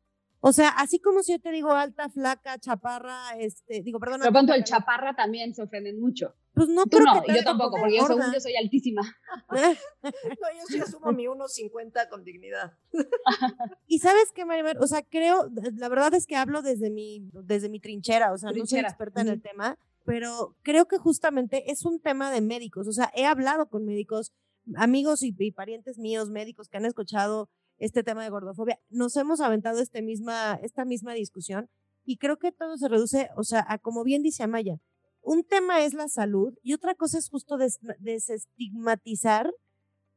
[0.45, 4.19] O sea, así como si yo te digo alta, flaca, chaparra, este, digo, perdón.
[4.23, 6.35] Pero cuando el chaparra también se ofenden mucho.
[6.53, 9.03] Pues no Tú no, yo tampoco, porque yo, yo soy altísima.
[9.53, 12.73] no, yo sí asumo mi 1.50 con dignidad.
[13.87, 17.69] y sabes qué, Marimer, o sea, creo, la verdad es que hablo desde mi, desde
[17.69, 21.85] mi trinchera, o sea, no soy experta en el tema, pero creo que justamente es
[21.85, 24.33] un tema de médicos, o sea, he hablado con médicos,
[24.75, 27.49] amigos y, y parientes míos, médicos que han escuchado
[27.83, 28.79] este tema de gordofobia.
[28.91, 31.69] Nos hemos aventado este misma, esta misma discusión
[32.05, 34.79] y creo que todo se reduce, o sea, a como bien dice Amaya,
[35.21, 37.59] un tema es la salud y otra cosa es justo
[37.99, 39.53] desestigmatizar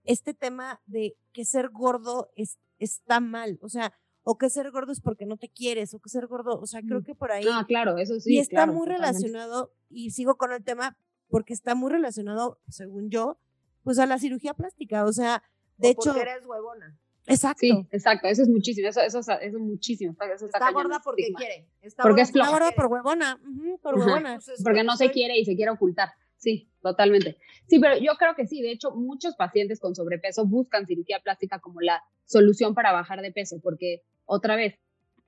[0.04, 4.92] este tema de que ser gordo es, está mal, o sea, o que ser gordo
[4.92, 7.46] es porque no te quieres, o que ser gordo, o sea, creo que por ahí.
[7.52, 8.36] Ah, claro, eso sí.
[8.36, 10.98] Y está muy relacionado, y sigo con el tema,
[11.30, 13.40] porque está muy relacionado, según yo,
[13.84, 15.44] pues a la cirugía plástica, o sea,
[15.78, 16.14] de hecho.
[16.14, 17.00] Porque eres huevona.
[17.28, 17.60] Exacto.
[17.60, 20.12] Sí, exacto, eso es muchísimo, eso, eso, eso es muchísimo.
[20.12, 21.68] está, gorda porque quiere.
[21.82, 22.52] Está porque es floja.
[22.52, 23.40] gorda por huevona,
[23.82, 24.40] por huevona.
[24.46, 26.10] Pues porque no se quiere y se quiere ocultar.
[26.38, 27.38] Sí, totalmente.
[27.68, 31.60] Sí, pero yo creo que sí, de hecho, muchos pacientes con sobrepeso buscan cirugía plástica
[31.60, 34.76] como la solución para bajar de peso, porque otra vez,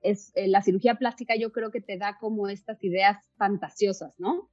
[0.02, 4.50] es eh, la cirugía plástica yo creo que te da como estas ideas fantasiosas, ¿no?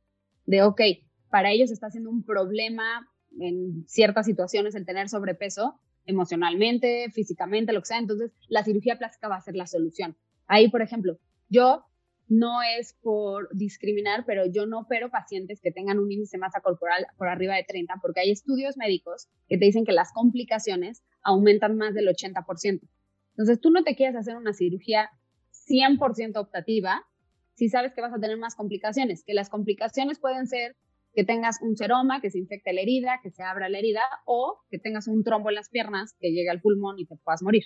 [0.47, 0.81] De, ok,
[1.29, 3.07] para ellos está siendo un problema
[3.39, 7.99] en ciertas situaciones el tener sobrepeso, emocionalmente, físicamente, lo que sea.
[7.99, 10.17] Entonces, la cirugía plástica va a ser la solución.
[10.47, 11.85] Ahí, por ejemplo, yo
[12.29, 16.61] no es por discriminar, pero yo no opero pacientes que tengan un índice de masa
[16.61, 21.03] corporal por arriba de 30, porque hay estudios médicos que te dicen que las complicaciones
[21.23, 22.81] aumentan más del 80%.
[23.31, 25.11] Entonces, tú no te quieres hacer una cirugía
[25.69, 27.05] 100% optativa
[27.55, 30.77] si sabes que vas a tener más complicaciones, que las complicaciones pueden ser
[31.15, 34.61] que tengas un seroma, que se infecte la herida, que se abra la herida, o
[34.71, 37.65] que tengas un trombo en las piernas, que llegue al pulmón y te puedas morir,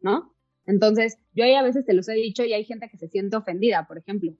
[0.00, 0.34] ¿no?
[0.64, 3.36] Entonces, yo ahí a veces te los he dicho y hay gente que se siente
[3.36, 4.32] ofendida, por ejemplo,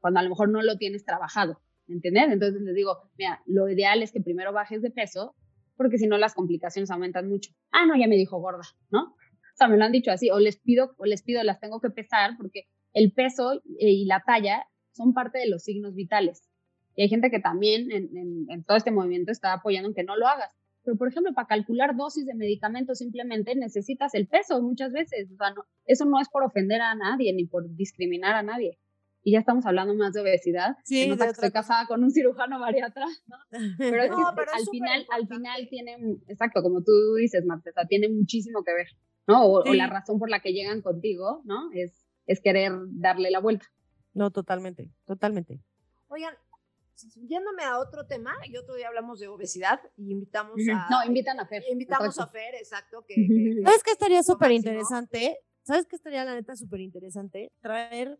[0.00, 2.24] cuando a lo mejor no lo tienes trabajado, ¿entiendes?
[2.30, 5.34] Entonces les digo, mira, lo ideal es que primero bajes de peso,
[5.76, 7.52] porque si no las complicaciones aumentan mucho.
[7.70, 9.04] Ah, no, ya me dijo gorda, ¿no?
[9.04, 11.80] O sea, me lo han dicho así, o les pido, o les pido, las tengo
[11.80, 16.49] que pesar, porque el peso y la talla son parte de los signos vitales.
[16.96, 20.26] Y hay gente que también en, todo este movimiento está apoyando en que no lo
[20.26, 20.50] hagas.
[20.82, 25.30] Pero, por ejemplo, para calcular dosis de medicamentos simplemente necesitas el peso muchas veces.
[25.32, 28.78] O sea, no, eso no es por ofender a nadie ni por discriminar a nadie.
[29.22, 30.76] Y ya estamos hablando más de obesidad.
[30.84, 33.36] Sí, nota que estoy casada con un cirujano bariatra, ¿no?
[33.78, 35.98] Pero, es que al final, al final tiene,
[36.28, 38.86] exacto, como tú dices, Marta, tiene muchísimo que ver,
[39.26, 39.44] ¿no?
[39.44, 41.70] O, la razón por la que llegan contigo, ¿no?
[41.72, 43.66] Es, es querer darle la vuelta.
[44.14, 45.60] No, totalmente, totalmente.
[46.08, 46.34] Oigan,
[47.28, 50.88] yéndome a otro tema, y otro día hablamos de obesidad y invitamos a...
[50.90, 51.62] No, invitan a Fer.
[51.70, 53.04] Invitamos a Fer, exacto.
[53.06, 53.14] Que,
[53.64, 55.38] ¿Sabes qué estaría súper interesante?
[55.62, 57.52] ¿Sabes qué estaría la neta súper interesante?
[57.60, 58.18] Traer,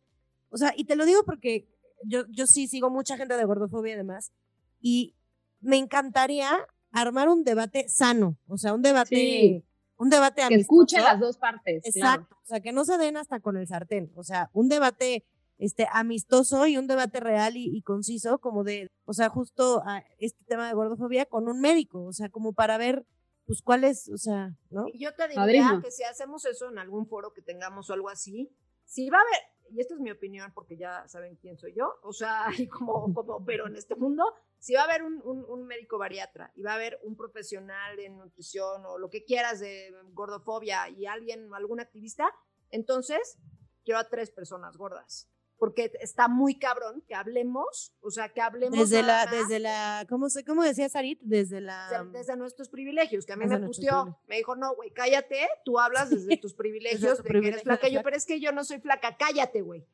[0.50, 1.68] o sea, y te lo digo porque
[2.04, 4.32] yo, yo sí sigo mucha gente de gordofobia y demás,
[4.80, 5.14] y
[5.60, 6.50] me encantaría
[6.92, 9.64] armar un debate sano, o sea, un debate...
[9.96, 10.56] Un debate amistoso.
[10.56, 11.84] Que escuche las dos partes.
[11.84, 12.34] Exacto.
[12.42, 14.10] O sea, que no se den hasta con el sartén.
[14.14, 15.26] O sea, un debate
[15.60, 20.42] este, amistoso y un debate real y, conciso, como de, o sea, justo a este
[20.46, 23.04] tema de gordofobia con un médico, o sea, como para ver,
[23.46, 24.86] pues, cuál es, o sea, ¿no?
[24.88, 28.08] Y yo te diría que si hacemos eso en algún foro que tengamos o algo
[28.08, 28.50] así,
[28.86, 31.92] si va a haber, y esta es mi opinión porque ya saben quién soy yo,
[32.02, 34.24] o sea, y como, como opero en este mundo,
[34.58, 37.98] si va a haber un, un, un, médico bariatra y va a haber un profesional
[37.98, 42.30] en nutrición o lo que quieras de gordofobia y alguien, algún activista,
[42.70, 43.36] entonces
[43.84, 45.28] quiero a tres personas gordas
[45.60, 50.30] porque está muy cabrón que hablemos, o sea, que hablemos desde la desde la ¿cómo
[50.30, 51.20] se cómo decía Sarit?
[51.20, 55.46] Desde la desde, nuestros privilegios, que a mí me puteó, me dijo, "No, güey, cállate,
[55.66, 58.64] tú hablas desde tus privilegios de que eres flaca." Yo, "Pero es que yo no
[58.64, 59.86] soy flaca, cállate, güey."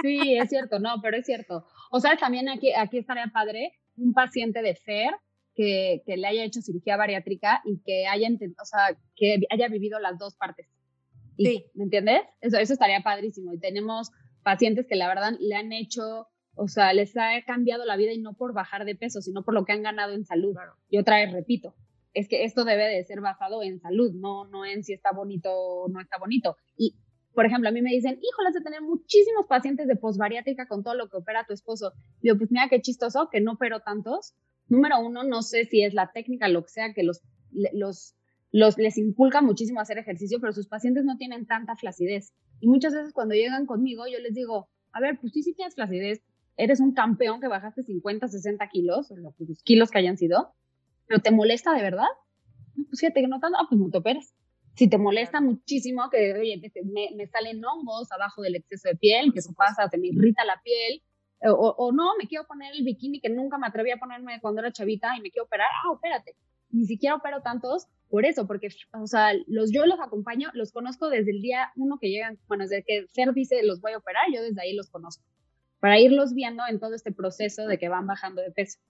[0.00, 1.66] Sí, es cierto, no, pero es cierto.
[1.90, 5.16] O sea, también aquí aquí estaría padre un paciente de FER
[5.56, 9.98] que, que le haya hecho cirugía bariátrica y que haya, o sea, que haya vivido
[9.98, 10.68] las dos partes
[11.44, 11.66] sí.
[11.74, 12.22] ¿Me entiendes?
[12.40, 13.52] Eso, eso estaría padrísimo.
[13.52, 14.10] Y tenemos
[14.42, 18.18] pacientes que la verdad le han hecho, o sea, les ha cambiado la vida y
[18.18, 20.54] no por bajar de peso, sino por lo que han ganado en salud.
[20.88, 21.74] Y otra vez repito,
[22.14, 25.50] es que esto debe de ser basado en salud, no, no en si está bonito
[25.52, 26.56] o no está bonito.
[26.76, 26.96] Y,
[27.34, 30.94] por ejemplo, a mí me dicen, híjole, de tener muchísimos pacientes de posbariátrica con todo
[30.94, 31.92] lo que opera tu esposo.
[32.20, 34.34] Digo, pues mira qué chistoso que no opero tantos.
[34.68, 37.22] Número uno, no sé si es la técnica, lo que sea, que los,
[37.72, 38.14] los
[38.52, 42.32] los, les inculca muchísimo hacer ejercicio, pero sus pacientes no tienen tanta flacidez.
[42.60, 45.74] Y muchas veces cuando llegan conmigo, yo les digo, a ver, pues sí, sí tienes
[45.74, 46.22] flacidez,
[46.56, 50.54] eres un campeón que bajaste 50, 60 kilos, los kilos que hayan sido,
[51.06, 52.08] pero ¿te molesta de verdad?
[52.88, 54.34] pues fíjate que no tanto, ah, pues no te operes.
[54.74, 59.32] Si te molesta muchísimo que, oye, me, me, salen hongos abajo del exceso de piel,
[59.32, 61.02] que eso pasa, te me irrita la piel,
[61.42, 64.60] o, o, no, me quiero poner el bikini que nunca me atreví a ponerme cuando
[64.60, 66.36] era chavita y me quiero operar, ah, opérate
[66.70, 71.08] ni siquiera opero tantos por eso, porque, o sea, los, yo los acompaño, los conozco
[71.08, 74.24] desde el día uno que llegan, bueno, desde que Fer dice los voy a operar,
[74.34, 75.24] yo desde ahí los conozco,
[75.78, 78.80] para irlos viendo en todo este proceso de que van bajando de peso.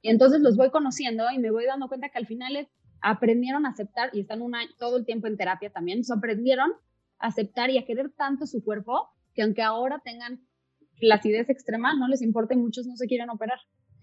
[0.00, 2.68] Y entonces los voy conociendo y me voy dando cuenta que al final
[3.02, 6.72] aprendieron a aceptar, y están una, todo el tiempo en terapia también, so aprendieron
[7.18, 10.40] a aceptar y a querer tanto su cuerpo que aunque ahora tengan
[10.98, 13.58] flacidez extrema, no les importa y muchos no se quieren operar.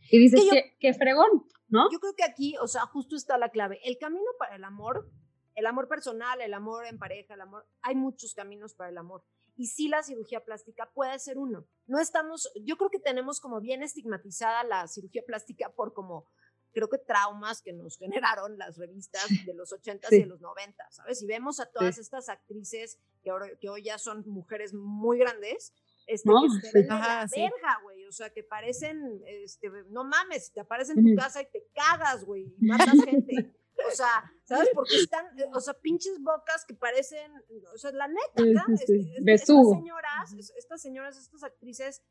[0.10, 1.92] Y dices, que, qué fregón, ¿no?
[1.92, 3.80] Yo creo que aquí, o sea, justo está la clave.
[3.84, 5.10] El camino para el amor,
[5.56, 9.24] el amor personal, el amor en pareja, el amor, hay muchos caminos para el amor.
[9.58, 11.66] Y sí la cirugía plástica puede ser uno.
[11.88, 16.28] No estamos, yo creo que tenemos como bien estigmatizada la cirugía plástica por como,
[16.74, 17.98] creo que traumas que nos
[18.38, 21.22] generaron las revistas de los 80s y de los 90, ¿sabes?
[21.24, 25.74] Y vemos a todas estas actrices que, que hoy ya son mujeres muy grandes,
[26.06, 27.95] este, que se ven la verga, güey.
[28.16, 32.24] O sea, que parecen, este, no mames, te aparecen en tu casa y te cagas,
[32.24, 33.54] güey, y matas gente.
[33.86, 34.70] O sea, ¿sabes?
[34.74, 37.30] Porque están, o sea, pinches bocas que parecen,
[37.74, 38.64] o sea, la neta, ¿verdad?
[38.74, 42.04] Este, estas señoras, estas señoras, estas actrices,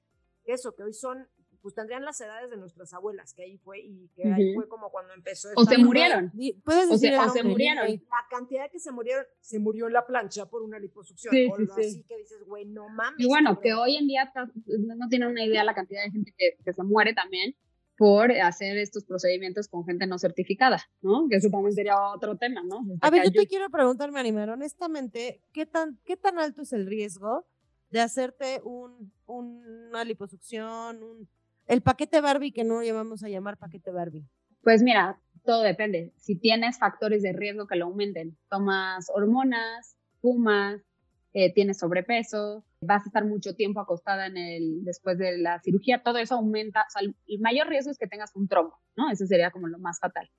[0.45, 1.27] eso, que hoy son
[1.65, 4.91] pues tendrían las edades de nuestras abuelas, que ahí fue, y que ahí fue como
[4.91, 5.49] cuando empezó.
[5.57, 6.31] O se murieron.
[6.63, 7.89] Puedes decir o, se, murieron.
[7.89, 11.33] La cantidad que se murieron, se murió en la plancha por una liposucción.
[11.33, 13.19] Sí, o sí, así que dices, güey, no mames.
[13.19, 14.31] Y bueno, que hoy en día
[14.67, 17.57] no tienen una idea la cantidad de gente que, que se muere también
[17.97, 21.29] por hacer estos procedimientos con gente no certificada, ¿no?
[21.31, 22.85] Que eso también sería otro tema, ¿no?
[23.01, 26.85] a ver, yo te quiero preguntar, Marimer, honestamente, ¿qué tan, ¿qué tan alto es el
[26.87, 27.47] riesgo
[27.89, 31.29] de hacerte un, una liposucción, un,
[31.67, 34.27] el paquete Barbie que no llevamos a llamar paquete Barbie?
[34.63, 36.13] Pues mira, todo depende.
[36.17, 40.81] Si tienes factores de riesgo que lo aumenten, tomas hormonas, fumas,
[41.35, 46.03] eh, tienes sobrepeso, vas a estar mucho tiempo acostada en el, después de la cirugía,
[46.03, 49.11] todo eso aumenta, o sea, el, mayor riesgo es que tengas un trombo, ¿no?
[49.11, 50.31] Eso sería como lo más fatal.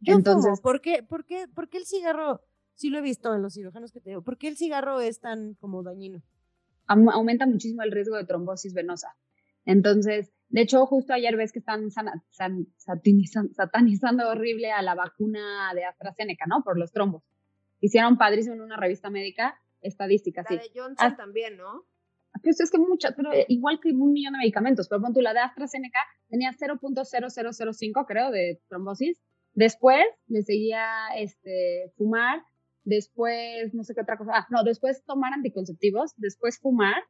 [0.00, 2.40] Yo Entonces, ¿por qué, por, qué, ¿por qué el cigarro,
[2.74, 5.20] sí lo he visto en los cirujanos que te digo, ¿por qué el cigarro es
[5.20, 6.22] tan como dañino?
[6.86, 9.16] Aumenta muchísimo el riesgo de trombosis venosa.
[9.64, 16.46] Entonces, de hecho, justo ayer ves que están satanizando horrible a la vacuna de AstraZeneca,
[16.46, 16.62] ¿no?
[16.62, 17.24] Por los trombos.
[17.80, 20.46] Hicieron padrísimo en una revista médica estadísticas.
[20.48, 21.84] La de Johnson también, ¿no?
[22.42, 24.88] Pues es que muchas, pero igual que un millón de medicamentos.
[24.88, 29.20] Pero pon tú, la de AstraZeneca tenía 0.0005, creo, de trombosis.
[29.52, 30.84] Después le seguía
[31.16, 32.42] este, fumar,
[32.82, 34.32] después no sé qué otra cosa.
[34.34, 37.04] Ah, no, después tomar anticonceptivos, después fumar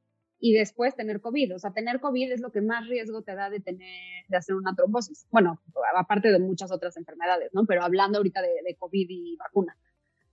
[0.44, 1.54] y después tener COVID.
[1.54, 4.54] O sea, tener COVID es lo que más riesgo te da de tener, de hacer
[4.54, 5.26] una trombosis.
[5.30, 5.62] Bueno,
[5.96, 7.64] aparte de muchas otras enfermedades, ¿no?
[7.64, 9.74] Pero hablando ahorita de, COVID y vacuna.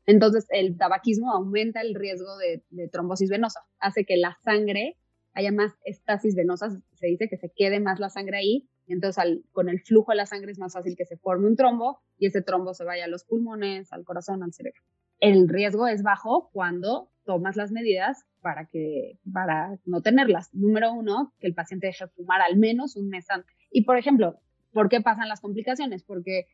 [0.06, 4.98] Entonces, el tabaquismo aumenta el riesgo de, trombosis venosa, hace que la sangre
[5.32, 9.70] haya más estasis venosa, se dice que se quede más la sangre ahí, entonces con
[9.70, 12.42] el flujo de la sangre es más fácil que se forme un trombo y ese
[12.42, 14.82] trombo se vaya a los pulmones, al corazón, al cerebro.
[15.22, 20.54] El riesgo es bajo cuando tomas las medidas para, que, para no tenerlas.
[20.54, 23.56] Número uno, que el paciente deje fumar al menos un mes antes.
[23.70, 24.40] Y, por ejemplo,
[24.74, 26.04] ¿por qué pasan las complicaciones?
[26.04, 26.48] Porque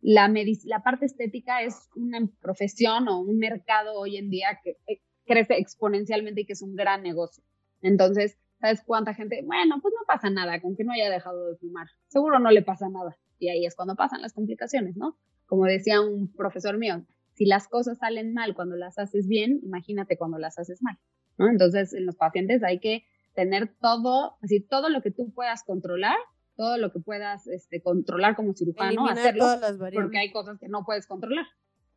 [0.00, 0.28] la,
[0.64, 5.58] la parte estética es una profesión o un mercado hoy en día que eh, crece
[5.58, 7.44] exponencialmente y que es un gran negocio.
[7.80, 9.42] Entonces, ¿sabes cuánta gente?
[9.44, 11.86] Bueno, pues no pasa nada con que no haya dejado de fumar.
[12.08, 13.16] Seguro no le pasa nada.
[13.38, 15.16] Y ahí es cuando pasan las complicaciones, ¿no?
[15.46, 17.06] Como decía un profesor mío,
[17.40, 20.98] si las cosas salen mal cuando las haces bien, imagínate cuando las haces mal,
[21.38, 21.48] ¿no?
[21.48, 26.18] Entonces, en los pacientes hay que tener todo, así, todo lo que tú puedas controlar
[26.56, 29.46] todo lo que puedas este, controlar como cirujano, hacerlo,
[29.94, 31.46] porque hay cosas que no puedes controlar.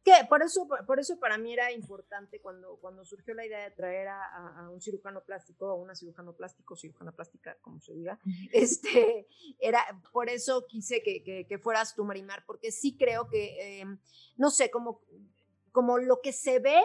[0.04, 3.72] Que por eso, por eso para mí era importante cuando, cuando surgió la idea de
[3.72, 8.20] traer a, un cirujano plástico, a una cirujano plástico, cirujana plástica, como se diga,
[8.52, 9.28] este,
[9.60, 9.82] era,
[10.12, 13.98] por eso quise que, que, fueras tú, Marimar, porque sí creo que, em,
[14.36, 15.02] no sé, como,
[15.72, 16.82] como lo que se ve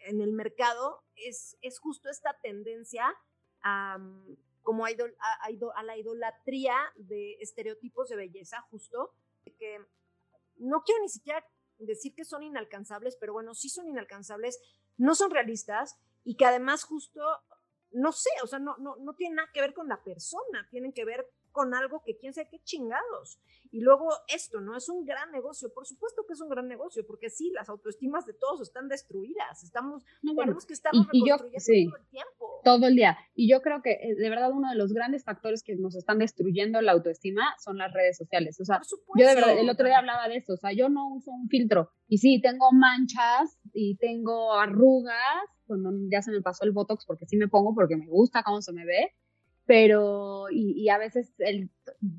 [0.00, 3.06] en el mercado es, es justo esta tendencia
[3.62, 3.98] a,
[4.62, 9.14] como a, a, la idolatría de estereotipos de belleza, justo,
[9.58, 9.80] que
[10.58, 11.42] no quiero ni siquiera
[11.78, 14.60] decir que son inalcanzables, pero bueno, sí son inalcanzables,
[14.96, 17.20] no son realistas y que además justo,
[17.90, 20.92] no sé, o sea, no, no, no tienen nada que ver con la persona, tienen
[20.92, 21.26] que ver
[21.58, 23.40] con algo que quién sabe qué chingados.
[23.72, 24.76] Y luego esto, ¿no?
[24.76, 25.74] Es un gran negocio.
[25.74, 29.64] Por supuesto que es un gran negocio, porque sí, las autoestimas de todos están destruidas.
[29.64, 32.60] Estamos, tenemos que estar reconstruyendo todo el tiempo.
[32.62, 33.18] Todo el día.
[33.34, 36.18] Y yo creo que eh, de verdad uno de los grandes factores que nos están
[36.18, 38.60] destruyendo la autoestima son las redes sociales.
[38.60, 38.80] O sea,
[39.16, 40.52] yo de verdad, el otro día hablaba de eso.
[40.52, 41.90] O sea, yo no uso un filtro.
[42.06, 47.26] Y sí, tengo manchas y tengo arrugas, cuando ya se me pasó el Botox, porque
[47.26, 49.12] sí me pongo, porque me gusta cómo se me ve
[49.68, 51.68] pero y, a veces el,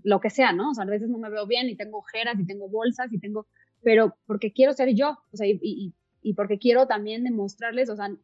[0.03, 0.69] lo que sea, ¿no?
[0.69, 3.17] O sea, a veces no me veo bien y tengo ojeras y tengo bolsas y
[3.17, 3.47] tengo,
[3.81, 8.15] pero porque quiero ser yo, o sea, y, y, porque quiero también demostrarles, o sea,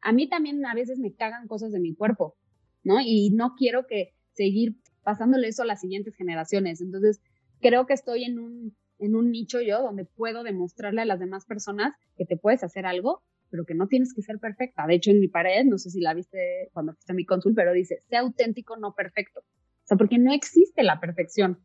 [0.00, 2.36] a mí también a veces me cagan cosas de mi cuerpo,
[2.84, 3.00] ¿no?
[3.00, 6.80] Y no quiero que seguir pasándole eso a las siguientes generaciones.
[6.80, 7.20] Entonces,
[7.60, 11.46] creo que estoy en un, en un nicho yo donde puedo demostrarle a las demás
[11.46, 14.86] personas que te puedes hacer algo pero que no tienes que ser perfecta.
[14.86, 17.54] De hecho, en mi pared, no sé si la viste cuando fuiste a mi consul,
[17.54, 19.40] pero dice, sea auténtico, no perfecto.
[19.40, 21.64] O sea, porque no existe la perfección.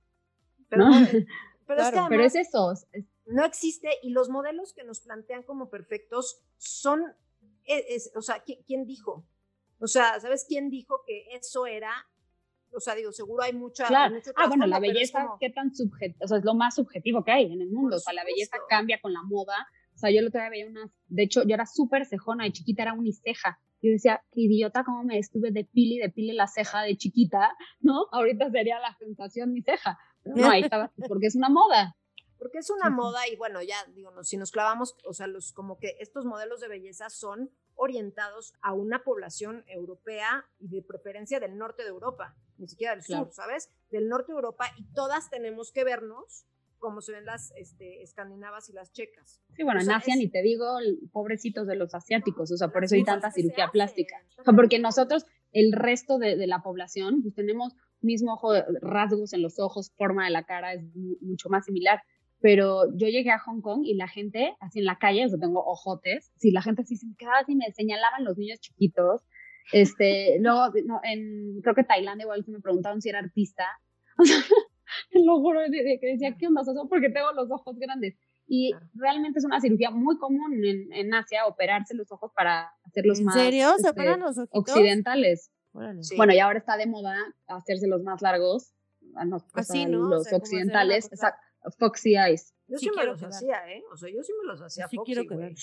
[0.70, 0.92] Pero, ¿no?
[1.68, 2.74] pero, es, pero es eso.
[3.26, 7.02] No existe y los modelos que nos plantean como perfectos son,
[7.66, 9.26] e, o sea, ¿quién dijo?
[9.80, 11.92] O sea, ¿sabes quién dijo que eso era
[12.76, 13.88] o sea, digo, seguro hay mucha.
[13.88, 14.16] Claro.
[14.36, 16.20] ah, bueno, la belleza, ¿qué tan subjetivo?
[16.24, 17.98] O sea, es lo más subjetivo que hay en el mundo.
[17.98, 19.68] O sea, la belleza cambia con la moda,
[20.04, 22.84] sea, yo el otro día veía unas, de hecho, yo era súper cejona, de chiquita
[22.84, 23.60] era uniceja.
[23.82, 27.56] Yo decía, qué idiota, cómo me estuve de pili, de pili la ceja de chiquita,
[27.80, 28.08] ¿no?
[28.12, 29.98] Ahorita sería la sensación mi ceja.
[30.24, 31.96] no, ahí estaba, porque es una moda.
[32.38, 35.80] Porque es una moda y bueno, ya digo, si nos clavamos, o sea, los como
[35.80, 41.58] que estos modelos de belleza son orientados a una población europea y de preferencia del
[41.58, 43.70] norte de Europa, ni siquiera del sur, ¿sabes?
[43.90, 46.46] Del norte de Europa y todas tenemos que vernos
[46.84, 49.42] como se ven las este, escandinavas y las checas.
[49.56, 50.66] Sí, bueno, en Asia ni te digo,
[51.14, 54.18] pobrecitos de los asiáticos, o sea, por eso hay tanta cirugía plástica.
[54.38, 59.32] O sea, porque nosotros, el resto de, de la población, pues tenemos mismo ojo, rasgos
[59.32, 60.84] en los ojos, forma de la cara es
[61.22, 62.02] mucho más similar.
[62.42, 65.64] Pero yo llegué a Hong Kong y la gente, así en la calle, yo tengo
[65.66, 69.22] ojotes, si la gente así se quedaba así, me señalaban los niños chiquitos.
[69.72, 73.66] Este, luego, no, en, creo que Tailandia igual me preguntaron si era artista.
[74.16, 74.38] O sea,
[75.26, 76.62] lo juro, de, que decía, ¿qué onda?
[76.62, 78.16] O porque tengo los ojos grandes.
[78.46, 83.22] Y realmente es una cirugía muy común en, en Asia, operarse los ojos para hacerlos
[83.22, 83.36] más.
[83.38, 83.70] ¿En serio?
[83.72, 84.60] ¿Se este, operan los ojitos?
[84.60, 85.52] Occidentales.
[85.72, 87.16] Bueno, y ahora está de moda
[87.48, 88.74] hacerse los más largos.
[89.54, 90.08] Así, ¿no?
[90.08, 91.10] Los occidentales.
[91.80, 92.54] Foxy Eyes.
[92.68, 93.84] Yo sí, me los hacía, ¿eh?
[93.92, 94.88] O sea, yo sí me los hacía.
[94.88, 95.54] Sí, quiero quedar.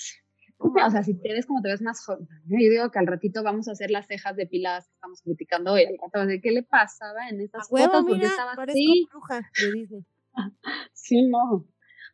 [0.63, 2.27] O sea, si te ves como te ves más joven.
[2.45, 5.85] Yo digo que al ratito vamos a hacer las cejas depiladas que estamos criticando hoy.
[5.85, 9.07] Al rato qué le pasaba en estas fotos porque estaba así.
[9.11, 9.51] Bruja
[10.93, 11.65] sí, no.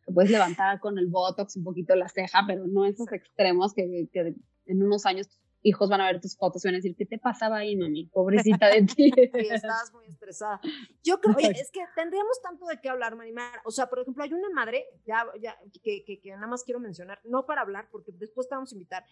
[0.06, 4.08] Te puedes levantar con el botox un poquito la ceja, pero no esos extremos que,
[4.12, 4.34] que
[4.66, 5.28] en unos años
[5.68, 8.06] hijos van a ver tus fotos y van a decir, ¿qué te pasaba ahí, mami?
[8.14, 9.12] Pobrecita de ti.
[9.12, 10.60] Sí, estabas muy estresada.
[11.04, 13.62] Yo creo, oye, es que tendríamos tanto de qué hablar, Marimar.
[13.66, 16.80] O sea, por ejemplo, hay una madre, ya, ya que, que, que, nada más quiero
[16.80, 19.06] mencionar, no para hablar, porque después te vamos a invitar.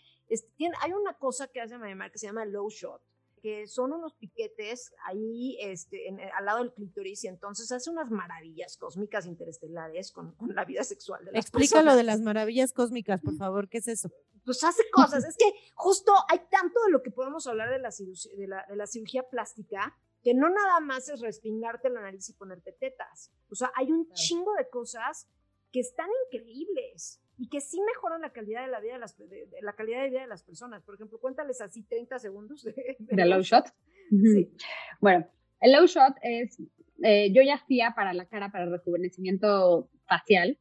[0.56, 3.02] tiene, hay una cosa que hace Marimar que se llama low shot
[3.46, 8.10] que son unos piquetes ahí este, en, al lado del clítoris y entonces hace unas
[8.10, 13.22] maravillas cósmicas interestelares con, con la vida sexual de las Explícalo de las maravillas cósmicas,
[13.22, 14.10] por favor, ¿qué es eso?
[14.46, 17.90] Pues hace cosas, es que justo hay tanto de lo que podemos hablar de la,
[17.90, 22.34] de la, de la cirugía plástica que no nada más es respingarte la nariz y
[22.34, 23.32] ponerte tetas.
[23.52, 25.30] O sea, hay un chingo de cosas
[25.72, 29.16] que están increíbles y que sí mejoran la calidad de la vida de, las,
[29.62, 30.82] la calidad de vida de las personas.
[30.84, 33.66] Por ejemplo, cuéntales así 30 segundos de, low shot.
[34.10, 34.52] Sí.
[35.00, 35.28] Bueno,
[35.60, 36.60] el low shot es,
[37.04, 40.58] eh, yo ya hacía para la cara, para rejuvenecimiento facial,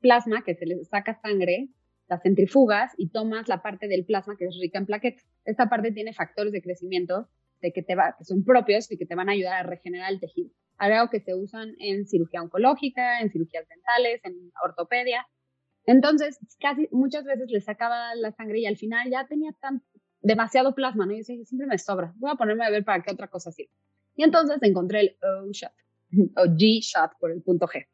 [0.00, 1.70] plasma, que se le saca sangre,
[2.08, 5.26] las centrifugas y tomas la parte del plasma que es rica en plaquetas.
[5.44, 7.28] Esta parte tiene factores de crecimiento
[7.60, 10.12] de que, te va, que son propios y que te van a ayudar a regenerar
[10.12, 10.50] el tejido.
[10.76, 15.26] Algo que se usan en cirugía oncológica, en cirugías dentales, en ortopedia
[15.88, 19.82] entonces, casi muchas veces le sacaba la sangre y al final ya tenía tan,
[20.20, 21.14] demasiado plasma, ¿no?
[21.14, 23.72] Y decía, siempre me sobra, voy a ponerme a ver para qué otra cosa sirve.
[24.14, 25.72] Y entonces encontré el O-shot,
[26.36, 27.86] o G-shot por el punto G.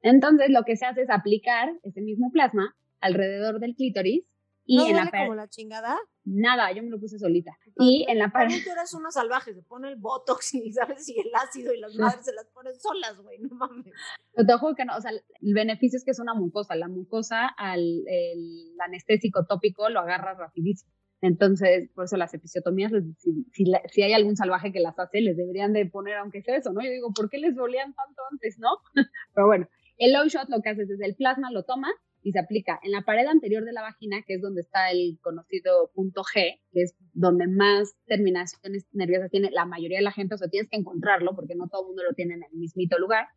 [0.00, 4.24] Entonces, lo que se hace es aplicar ese mismo plasma alrededor del clítoris
[4.66, 5.98] y ¿No en la como la chingada?
[6.24, 7.52] Nada, yo me lo puse solita.
[7.78, 8.56] Y en la pared.
[8.64, 11.94] Tú eres una salvaje, se pone el botox y sabes si el ácido y las
[11.94, 13.92] madres se las ponen solas, güey, no mames.
[14.32, 16.76] Pero te juro que no, o sea, el beneficio es que es una mucosa.
[16.76, 20.90] La mucosa, al el anestésico tópico, lo agarra rapidísimo.
[21.20, 25.36] Entonces, por eso las episiotomías, si, si, si, hay algún salvaje que las hace, les
[25.36, 26.82] deberían de poner, aunque sea eso, ¿no?
[26.82, 28.68] Yo digo, ¿por qué les dolían tanto antes, no?
[29.34, 29.68] Pero bueno,
[29.98, 31.94] el low shot lo que haces es el plasma, lo tomas
[32.24, 35.18] y se aplica en la pared anterior de la vagina, que es donde está el
[35.20, 40.34] conocido punto G, que es donde más terminaciones nerviosas tiene la mayoría de la gente,
[40.34, 42.98] o sea, tienes que encontrarlo porque no todo el mundo lo tiene en el mismito
[42.98, 43.28] lugar.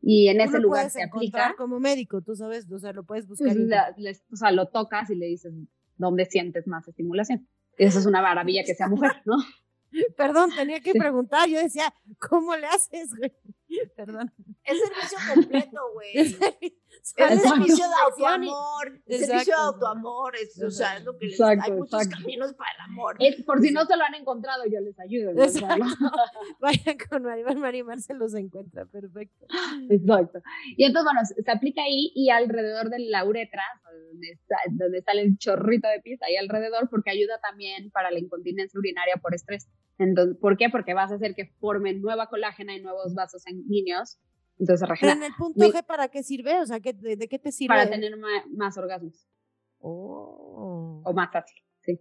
[0.00, 1.54] Y en ese lugar se aplica.
[1.58, 3.54] Como médico, tú sabes, o sea, lo puedes buscar.
[3.96, 5.52] Pues o sea, lo tocas y le dices
[5.96, 7.48] dónde sientes más estimulación.
[7.76, 9.36] Eso es una maravilla que sea mujer, ¿no?
[10.16, 11.48] Perdón, tenía que preguntar.
[11.48, 13.32] Yo decía, ¿cómo le haces, güey?
[13.96, 14.32] Perdón.
[14.64, 16.79] Es servicio completo, güey.
[17.16, 19.02] Es servicio de autoamor.
[19.06, 20.36] Es servicio de autoamor.
[20.36, 23.16] Es, o sea, es lo que les exacto, Hay muchos caminos para el amor.
[23.46, 25.32] por si no se lo han encontrado, yo les ayudo.
[26.60, 28.86] Vayan con Maribel, Marimar se los encuentra.
[28.86, 29.46] Perfecto.
[29.88, 30.40] Exacto.
[30.76, 33.62] Y entonces, bueno, se aplica ahí y alrededor de la uretra,
[34.08, 38.18] donde, está, donde sale el chorrito de pis, ahí alrededor, porque ayuda también para la
[38.18, 39.68] incontinencia urinaria por estrés.
[39.98, 40.70] Entonces, ¿Por qué?
[40.70, 44.18] Porque vas a hacer que formen nueva colágena y nuevos vasos sanguíneos
[44.60, 46.60] entonces Pero en el punto G, ¿para qué sirve?
[46.60, 47.74] O sea, ¿de, qué te sirve?
[47.74, 48.12] Para tener
[48.50, 49.26] más, orgasmos.
[49.78, 51.00] Oh.
[51.02, 51.98] O más fácil, sí.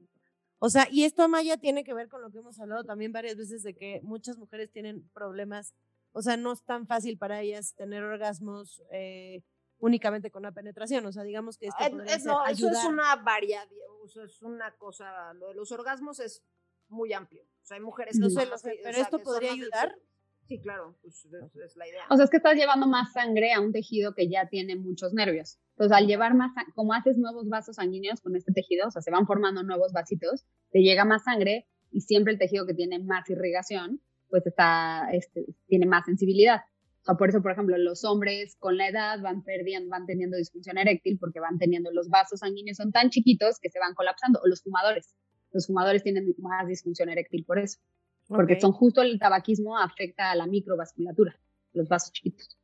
[0.58, 3.38] O sea, y esto, Amaya, tiene que ver con lo que hemos hablado también varias
[3.38, 5.74] veces de que muchas mujeres tienen problemas,
[6.12, 9.42] o sea, no es tan fácil para ellas tener orgasmos eh,
[9.78, 13.16] únicamente con la penetración, o sea, digamos que esto eh, eh, no, eso es una
[13.16, 13.66] variedad,
[14.04, 16.44] eso es una cosa, lo de los orgasmos es
[16.90, 18.46] muy amplio, o sea, hay mujeres que no sé,
[18.84, 19.96] pero esto podría ayudar.
[20.50, 21.28] Sí, claro, pues
[21.64, 22.02] es la idea.
[22.10, 25.14] O sea, es que estás llevando más sangre a un tejido que ya tiene muchos
[25.14, 25.60] nervios.
[25.74, 29.12] Entonces, al llevar más, como haces nuevos vasos sanguíneos con este tejido, o sea, se
[29.12, 33.30] van formando nuevos vasitos, te llega más sangre y siempre el tejido que tiene más
[33.30, 36.62] irrigación, pues está, este, tiene más sensibilidad.
[37.02, 40.36] O sea, por eso, por ejemplo, los hombres con la edad van perdiendo, van teniendo
[40.36, 44.40] disfunción eréctil porque van teniendo los vasos sanguíneos son tan chiquitos que se van colapsando,
[44.44, 45.14] o los fumadores.
[45.52, 47.80] los fumadores tienen más disfunción eréctil por eso.
[48.30, 51.36] Porque son justo el tabaquismo afecta a la microvasculatura,
[51.74, 52.58] los vasos chiquitos.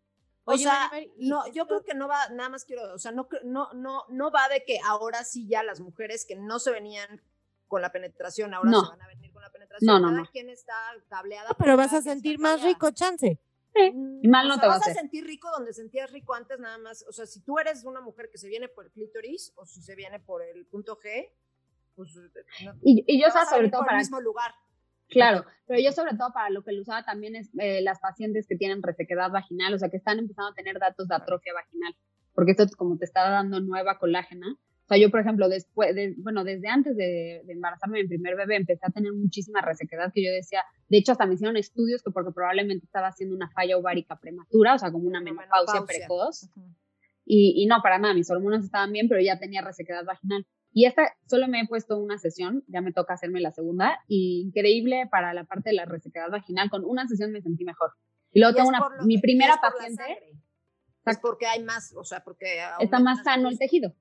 [0.46, 3.74] O sea, no, yo creo que no va, nada más quiero, o sea, no, no,
[3.74, 7.20] no, no va de que ahora sí ya las mujeres que no se venían
[7.68, 9.88] con la penetración, ahora se van a venir con la penetración.
[9.88, 10.30] No, no, Cada no.
[10.32, 10.76] quien está
[11.10, 11.50] tableada.
[11.58, 13.40] Pero vas a sentir más rico, chance.
[13.74, 16.78] Sí, mm, y mal no te vas a sentir rico donde sentías rico antes nada
[16.78, 17.04] más.
[17.10, 19.82] O sea, si tú eres una mujer que se viene por el clítoris o si
[19.82, 21.30] se viene por el punto G,
[21.96, 22.16] pues...
[22.16, 23.94] Eh, y, y yo, o sobre todo para...
[23.94, 24.54] el mismo lugar.
[25.10, 28.48] Claro, pero yo sobre todo para lo que lo usaba también es eh, las pacientes
[28.48, 31.96] que tienen resequedad vaginal, o sea, que están empezando a tener datos de atrofia vaginal,
[32.34, 34.48] porque esto como te está dando nueva colágena.
[34.52, 38.58] O sea, yo, por ejemplo, después, de, bueno, desde antes de, embarazarme mi primer bebé,
[38.58, 42.12] empecé a tener muchísima resequedad que yo decía, de hecho, hasta me hicieron estudios que
[42.12, 46.52] porque probablemente estaba haciendo una falla ovárica prematura, o sea, como una menopausia, precoz.
[47.26, 50.46] y, y no, para nada, mis hormonas estaban bien, pero ya tenía resequedad vaginal.
[50.78, 54.42] Y esta solo me he puesto una sesión, ya me toca hacerme la segunda, y
[54.42, 57.92] increíble para la parte de la resequedad vaginal, con una sesión me sentí mejor.
[58.34, 60.04] Y luego tengo una, mi primera paciente.
[61.06, 62.62] Es porque hay más, o sea, porque.
[62.82, 63.96] Está más sano el tejido.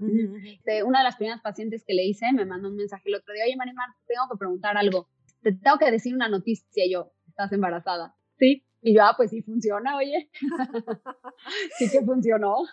[0.00, 3.44] una de las primeras pacientes que le hice me mandó un mensaje el otro día,
[3.44, 5.08] oye Marimar, tengo que preguntar algo,
[5.42, 8.16] te tengo que decir una noticia, y yo, ¿estás embarazada?
[8.36, 10.28] Sí, y yo, ah, pues sí funciona, oye.
[11.78, 12.64] sí que funcionó.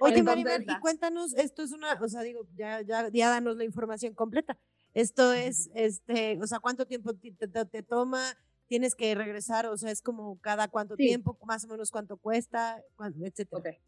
[0.00, 3.64] Oye, Maribel, y cuéntanos, esto es una, o sea, digo, ya, ya, ya danos la
[3.64, 4.58] información completa.
[4.94, 8.22] Esto es, este, o sea, ¿cuánto tiempo te, te, toma?
[8.68, 9.66] ¿Tienes que regresar?
[9.66, 12.80] O sea, es como cada cuánto tiempo, más o menos cuánto cuesta,
[13.22, 13.60] etcétera.
[13.60, 13.78] Okay.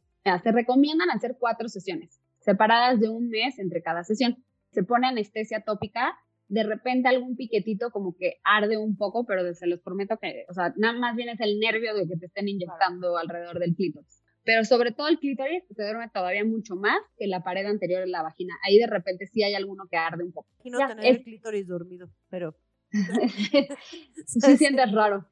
[0.43, 4.45] se recomiendan hacer cuatro sesiones, separadas de un mes entre cada sesión.
[4.73, 6.19] Se pone anestesia tópica,
[6.49, 10.55] de repente algún piquetito como que arde un poco, pero se los prometo que, o
[10.55, 14.26] sea, nada más bien es el nervio de que te estén inyectando alrededor del clítoris
[14.47, 18.07] pero sobre todo el clítoris se duerme todavía mucho más que la pared anterior de
[18.07, 18.55] la vagina.
[18.65, 20.49] Ahí de repente sí hay alguno que arde un poco.
[20.65, 22.57] no tener el clítoris dormido, pero...
[24.27, 25.27] sí sientes raro.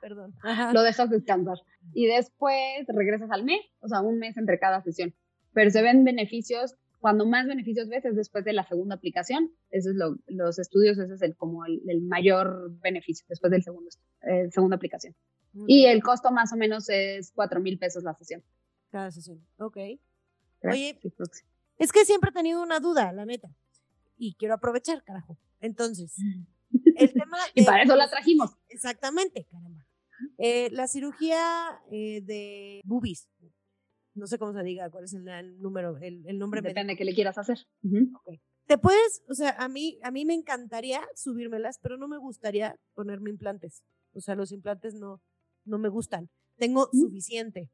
[0.00, 0.34] Perdón.
[0.72, 1.58] Lo dejas descansar.
[1.94, 5.14] Y después regresas al mes, o sea, un mes entre cada sesión.
[5.52, 9.52] Pero se ven beneficios, cuando más beneficios ves es después de la segunda aplicación.
[9.70, 13.88] Eso es lo, los estudios, ese es el, como el, mayor beneficio después del segundo,
[14.22, 15.14] eh, segunda aplicación.
[15.66, 18.44] Y el costo más o menos es cuatro mil pesos la sesión.
[18.90, 19.76] Cada sesión, ok.
[20.64, 20.98] Oye,
[21.78, 23.48] es que siempre he tenido una duda, la neta.
[24.16, 25.38] Y quiero aprovechar, carajo.
[25.60, 26.16] Entonces,
[26.96, 27.38] el tema...
[27.54, 28.56] y para eso la trajimos.
[28.68, 29.86] Exactamente, caramba.
[30.36, 33.28] Eh, la cirugía eh, de boobies,
[34.14, 36.60] no sé cómo se diga, cuál es el, número, el, nombre.
[36.60, 37.58] Depende de qué le quieras hacer.
[38.66, 42.78] Te puedes, o sea, a mí, a mí me encantaría subírmelas, pero no me gustaría
[42.94, 43.84] ponerme implantes.
[44.12, 45.22] O sea, los implantes no,
[45.68, 46.28] no me gustan.
[46.56, 47.70] Tengo suficiente.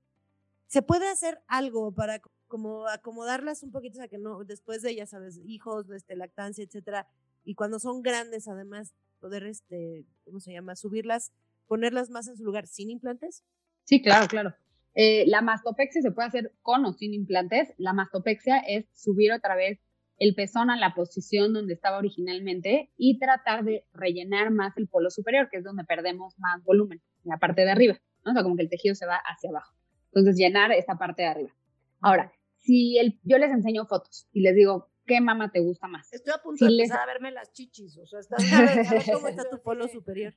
[0.67, 4.95] ¿Se puede hacer algo para como acomodarlas un poquito, o sea, que no, después de,
[4.95, 7.09] ya sabes, hijos, este, lactancia, etcétera,
[7.45, 10.77] y cuando son grandes, además, poder, este, ¿cómo se llama?
[10.77, 11.33] Subirlas,
[11.67, 13.43] ponerlas más en su lugar sin implantes?
[13.85, 14.55] Sí, claro, claro.
[14.95, 17.75] Eh, la mastopexia se puede hacer con o sin implantes.
[17.77, 19.81] La mastopexia es subir otra vez
[20.19, 25.11] el pezón a la posición donde estaba originalmente y tratar de rellenar más el polo
[25.11, 28.33] superior, que es donde perdemos más volumen, en la parte de arriba, ¿no?
[28.33, 29.75] O sea, como que el tejido se va hacia abajo.
[30.07, 31.55] Entonces, llenar esta parte de arriba.
[32.01, 36.13] Ahora, si el, yo les enseño fotos y les digo, ¿qué mama te gusta más?
[36.13, 39.29] Estoy a punto de empezar a verme las chichis, o sea, estás a ver, cómo
[39.29, 40.35] está tu polo superior.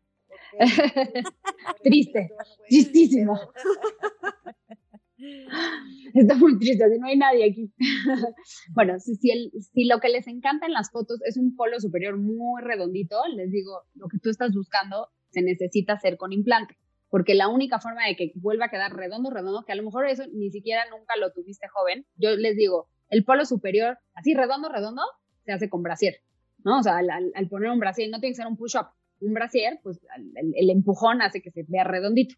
[1.84, 2.32] Triste,
[2.70, 3.40] tristísimo.
[6.14, 7.74] Está muy triste, así no hay nadie aquí.
[8.74, 13.18] bueno, si, lo que les encanta en las fotos es un polo superior muy redondito,
[13.36, 16.78] les digo, lo que tú estás buscando se necesita hacer con implante,
[17.10, 20.08] porque la única forma de que vuelva a quedar redondo, redondo, que a lo mejor
[20.08, 24.70] eso ni siquiera nunca lo tuviste joven, yo les digo, el polo superior, así redondo,
[24.70, 25.02] redondo,
[25.46, 26.16] se hace con brasier,
[26.64, 26.80] ¿no?
[26.80, 28.88] O sea, al, poner un brasier, no tiene que ser un push-up,
[29.20, 30.00] un brasier, pues
[30.54, 32.36] el empujón hace que se vea redondito.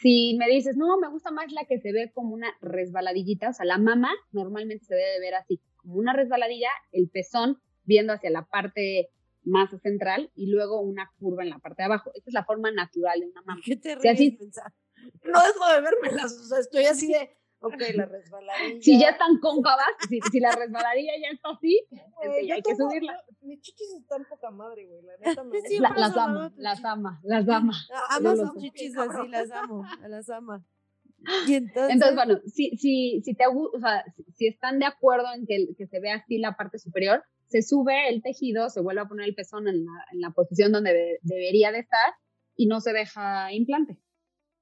[0.00, 3.52] Si me dices, no, me gusta más la que se ve como una resbaladillita, o
[3.52, 8.30] sea, la mama normalmente se debe ver así, como una resbaladilla, el pezón viendo hacia
[8.30, 9.10] la parte
[9.44, 12.10] más central y luego una curva en la parte de abajo.
[12.14, 13.60] Esta es la forma natural de una mama.
[13.64, 14.38] ¿Qué te ríes,
[15.24, 18.82] No dejo de verme o sea, estoy así de, ok, la resbaladilla.
[18.82, 21.84] Si ya están cóncavas, si, si la resbaladilla ya está así,
[22.52, 23.22] hay que subirla.
[23.40, 25.58] Mis chichis están poca madre, güey, la neta me
[25.96, 27.74] las amo, las ama, las ama.
[28.10, 30.64] Amo sus chichis así, las amo, las ama.
[31.46, 34.04] Y entonces, entonces, bueno, si, si, si, te, o sea,
[34.34, 38.08] si están de acuerdo en que, que se vea así la parte superior, se sube
[38.08, 41.70] el tejido, se vuelve a poner el pezón en la, en la posición donde debería
[41.70, 42.14] de estar
[42.56, 43.98] y no se deja implante.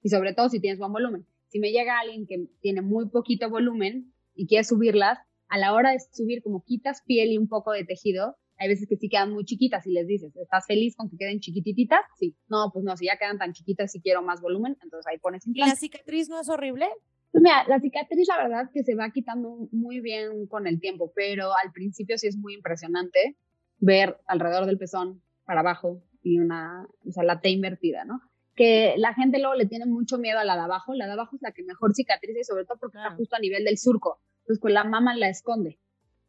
[0.03, 1.27] Y sobre todo si tienes buen volumen.
[1.51, 5.91] Si me llega alguien que tiene muy poquito volumen y quiere subirlas, a la hora
[5.91, 9.33] de subir, como quitas piel y un poco de tejido, hay veces que sí quedan
[9.33, 12.01] muy chiquitas y les dices, ¿estás feliz con que queden chiquititas?
[12.19, 12.37] Sí.
[12.49, 15.47] No, pues no, si ya quedan tan chiquitas y quiero más volumen, entonces ahí pones
[15.47, 16.87] ¿Y la cicatriz no es horrible?
[17.33, 21.13] Pues mira, la cicatriz la verdad que se va quitando muy bien con el tiempo,
[21.17, 23.37] pero al principio sí es muy impresionante
[23.79, 28.21] ver alrededor del pezón para abajo y una, o sea, la T invertida, ¿no?
[28.61, 31.35] Que la gente luego le tiene mucho miedo a la de abajo, la de abajo
[31.35, 34.21] es la que mejor cicatriza y sobre todo porque está justo a nivel del surco,
[34.41, 35.79] entonces pues la mama la esconde.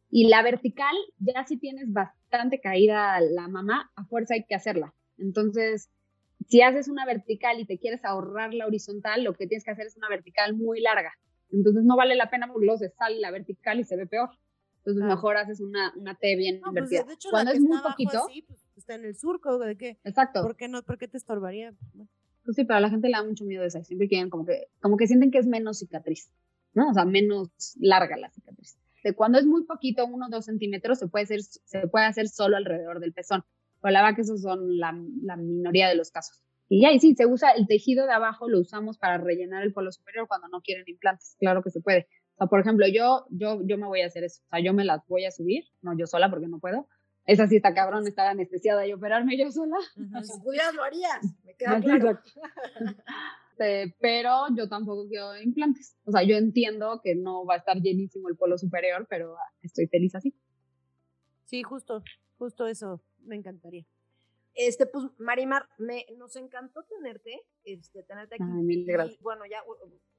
[0.08, 4.94] Y la vertical, ya si tienes bastante caída la mamá, a fuerza hay que hacerla.
[5.18, 5.90] Entonces,
[6.48, 9.86] si haces una vertical y te quieres ahorrar la horizontal, lo que tienes que hacer
[9.86, 11.12] es una vertical muy larga.
[11.50, 14.30] Entonces no vale la pena porque luego se sale la vertical y se ve peor.
[14.78, 17.04] Entonces mejor haces una, una T bien No, pues, invertida.
[17.04, 19.98] de hecho, Cuando es muy poquito, así, pues, está en el surco, ¿de qué?
[20.02, 20.42] exacto.
[20.42, 20.82] ¿Por qué no?
[20.82, 21.74] ¿Por qué te estorbaría?
[21.92, 22.10] Bueno,
[22.44, 23.82] Pues sí, pero a la gente le da mucho miedo esa.
[23.84, 26.30] Siempre quieren como que, como que sienten que es menos cicatriz,
[26.74, 26.90] ¿no?
[26.90, 28.78] O sea, menos larga la cicatriz.
[29.04, 32.28] De cuando es muy poquito, uno o dos centímetros, se puede, hacer, se puede hacer
[32.28, 33.44] solo alrededor del pezón.
[33.80, 36.40] Pero la verdad que esos son la, la minoría de los casos.
[36.68, 39.72] Y ya, y sí, se usa el tejido de abajo, lo usamos para rellenar el
[39.72, 41.36] polo superior cuando no quieren implantes.
[41.38, 42.06] Claro que se puede.
[42.34, 44.42] O sea, por ejemplo, yo, yo, yo me voy a hacer eso.
[44.46, 46.88] O sea, yo me las voy a subir, no yo sola porque no puedo.
[47.24, 49.76] Esa sí está cabrón, estar anestesiada y operarme yo sola.
[50.22, 52.18] Si pudieras lo harías, me queda claro.
[53.58, 55.96] Eh, pero yo tampoco quiero implantes.
[56.04, 59.86] O sea, yo entiendo que no va a estar llenísimo el polo superior, pero estoy
[59.86, 60.34] feliz así.
[61.44, 62.02] Sí, justo,
[62.38, 63.86] justo eso, me encantaría.
[64.54, 68.44] Este, pues, Marimar, me, nos encantó tenerte, este, tenerte aquí.
[68.44, 69.20] Ay, mil y, gracias.
[69.20, 69.62] bueno, ya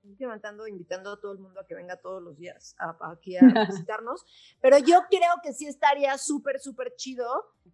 [0.03, 3.11] últimamente ando invitando a todo el mundo a que venga todos los días a- a-
[3.11, 3.41] aquí a
[3.91, 4.25] visitarnos,
[4.61, 7.25] pero yo creo que sí estaría súper, súper chido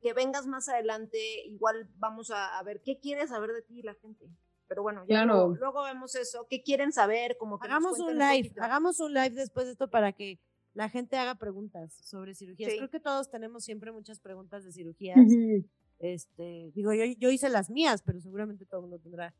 [0.01, 3.93] que vengas más adelante, igual vamos a, a ver qué quiere saber de ti la
[3.95, 4.25] gente.
[4.67, 5.33] Pero bueno, ya Claro.
[5.33, 8.61] luego, luego vemos eso, qué quieren saber, como que Hagamos un live, poquito.
[8.63, 10.39] hagamos un live después de esto para que
[10.75, 12.71] la gente haga preguntas sobre cirugías.
[12.71, 12.77] Sí.
[12.77, 15.17] Creo que todos tenemos siempre muchas preguntas de cirugías.
[15.17, 15.65] Ujú.
[15.99, 19.33] Este, digo, yo, yo hice las mías, pero seguramente todo el mundo tendrá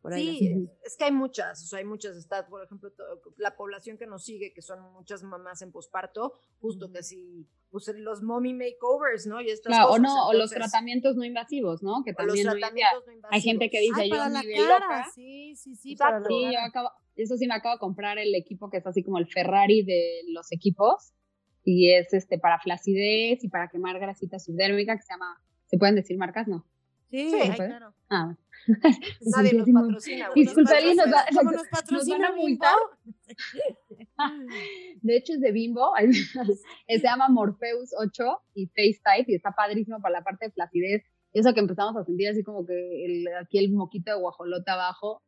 [0.00, 0.38] por ahí.
[0.38, 3.04] Sí, es que hay muchas, o sea, hay muchas, está, por ejemplo, to-
[3.36, 7.88] la población que nos sigue, que son muchas mamás en posparto, justo que sí, pues
[7.96, 9.40] los mommy makeovers, ¿no?
[9.42, 12.02] Y estas Claro, o cosas, no, o los entonces, tratamientos no invasivos, ¿no?
[12.04, 13.34] Que o los también día tratamientos no invasivos.
[13.34, 15.10] hay gente que dice, Ay, yo me la vi cara, loca.
[15.14, 16.28] sí, sí, sí, Exacto.
[16.28, 19.02] para Sí, yo acabo, eso sí me acabo de comprar el equipo que es así
[19.02, 21.12] como el Ferrari de los equipos
[21.64, 25.94] y es este para flacidez y para quemar grasita subdérmica que se llama, ¿se pueden
[25.96, 26.48] decir marcas?
[26.48, 26.64] No.
[27.10, 27.94] Sí, Sí, ay, claro.
[28.10, 28.36] Ah,
[29.36, 30.28] Nadie nos patrocina.
[30.34, 31.42] Disculpa, Nos nos va- patrocina.
[31.42, 32.42] Nos van a patrocina Bimbo.
[32.42, 32.74] multar.
[35.02, 35.92] de hecho es de Bimbo,
[36.88, 41.02] se llama Morpheus 8 y Face Tight y está padrísimo para la parte de flacidez.
[41.32, 45.22] Eso que empezamos a sentir así como que el- aquí el moquito de guajolote abajo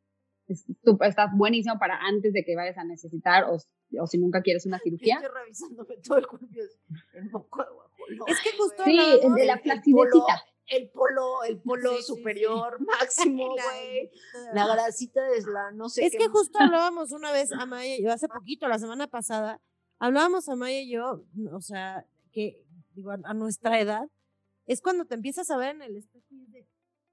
[0.47, 0.65] es
[1.03, 3.59] está buenísimo para antes de que vayas a necesitar o,
[4.01, 5.17] o si nunca quieres una cirugía.
[5.17, 6.47] Estoy revisándome todo el cuerpo.
[7.13, 7.88] El moco de guajolote,
[8.27, 8.85] Es que justo.
[8.85, 10.45] Sí, el de la El- el polo- flacidecita.
[10.71, 12.07] El polo, el polo Sí, sí, sí.
[12.15, 14.11] superior máximo, La- güey.
[14.55, 18.03] La grasita de la no sé Es qué que justo hablábamos una vez, Amaya y
[18.03, 19.61] yo, hace poquito, la semana pasada,
[19.99, 22.63] hablábamos Amaya y yo, o sea, que
[22.95, 24.11] digo, a, a nuestra edad,
[24.67, 26.67] es cuando te empiezas a ver en el espejo y es de,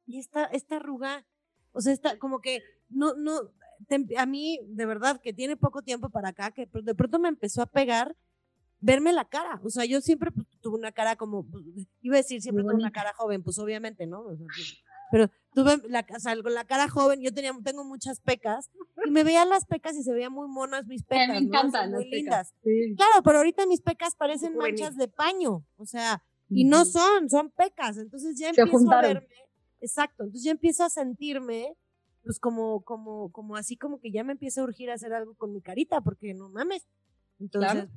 [0.05, 1.25] y esta, esta arruga,
[1.71, 3.51] o sea, está como que no, no,
[3.87, 7.29] te- a mí, de verdad, que tiene poco tiempo para acá, que de pronto me
[7.29, 8.17] empezó a pegar
[8.81, 11.63] verme la cara, o sea, yo siempre pues, tuve una cara como, pues,
[12.01, 14.23] iba a decir, siempre tuve una cara joven, pues obviamente, ¿no?
[14.23, 14.39] Pues,
[15.11, 18.71] pero tuve la, o sea, con la cara joven, yo tenía, tengo muchas pecas,
[19.05, 22.05] y me veían las pecas y se veían muy monas mis pecas, muy pecas.
[22.09, 22.53] lindas.
[22.63, 22.95] Sí.
[22.97, 27.51] Claro, pero ahorita mis pecas parecen manchas de paño, o sea, y no son, son
[27.51, 29.27] pecas, entonces ya Se empiezo a verme,
[29.81, 31.77] exacto, entonces ya empiezo a sentirme,
[32.23, 35.35] pues como, como, como así como que ya me empieza a urgir a hacer algo
[35.35, 36.87] con mi carita, porque no mames,
[37.39, 37.87] entonces,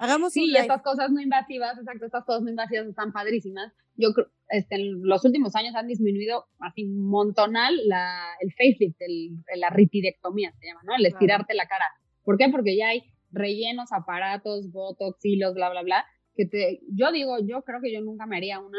[0.00, 0.60] hagamos Sí, un live.
[0.62, 3.72] estas cosas no invasivas, exacto, estas cosas no invasivas están padrísimas.
[3.96, 9.30] Yo creo, este, en los últimos años han disminuido así montonal la, el facelift, el,
[9.56, 10.96] la ritidectomía se llama, ¿no?
[10.96, 11.84] El estirarte la cara.
[12.24, 12.48] ¿Por qué?
[12.50, 17.62] Porque ya hay rellenos, aparatos, botox, hilos, bla, bla, bla, que te, yo digo, yo
[17.62, 18.78] creo que yo nunca me haría una,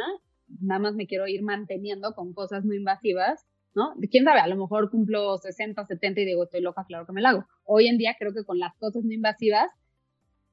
[0.59, 3.93] nada más me quiero ir manteniendo con cosas no invasivas, ¿no?
[4.09, 7.21] Quién sabe, a lo mejor cumplo 60, 70 y digo, estoy loca, claro que me
[7.21, 7.45] la hago.
[7.63, 9.69] Hoy en día creo que con las cosas no invasivas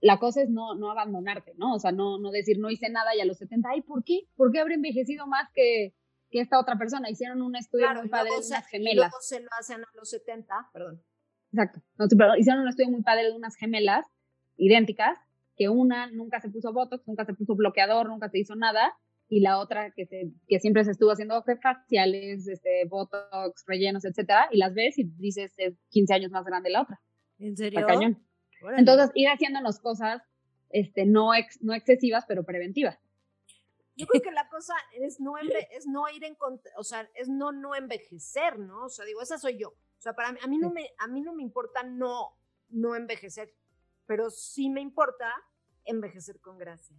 [0.00, 1.74] la cosa es no, no abandonarte, ¿no?
[1.74, 4.28] O sea, no, no decir no hice nada y a los 70, ay, ¿por qué?
[4.36, 5.94] ¿Por qué habré envejecido más que,
[6.30, 7.10] que esta otra persona?
[7.10, 8.94] Hicieron un estudio Claro, muy y padre de unas y gemelas.
[9.10, 11.02] luego se lo hacen a los 70, perdón.
[11.52, 11.80] Exacto.
[11.96, 14.06] No, hicieron un estudio muy padre de unas gemelas
[14.56, 15.18] idénticas,
[15.56, 18.94] que una nunca se puso botox, nunca se puso bloqueador, nunca se hizo nada,
[19.28, 24.48] y la otra que, se, que siempre se estuvo haciendo faciales, este, botox, rellenos, etcétera,
[24.52, 27.00] y las ves y dices es 15 años más grande la otra.
[27.38, 27.86] ¿En Está serio?
[27.86, 28.27] cañón.
[28.62, 28.80] Órale.
[28.80, 30.22] Entonces, ir haciéndonos cosas
[30.70, 31.30] este, no,
[31.60, 32.98] no excesivas, pero preventivas.
[33.96, 36.36] Yo creo que la cosa es no, es no ir en
[36.76, 38.84] o sea, es no no envejecer, ¿no?
[38.84, 39.70] O sea, digo, esa soy yo.
[39.70, 42.38] O sea, para mí, a mí no me, a mí no me importa no,
[42.68, 43.52] no envejecer,
[44.06, 45.32] pero sí me importa
[45.84, 46.96] envejecer con gracia.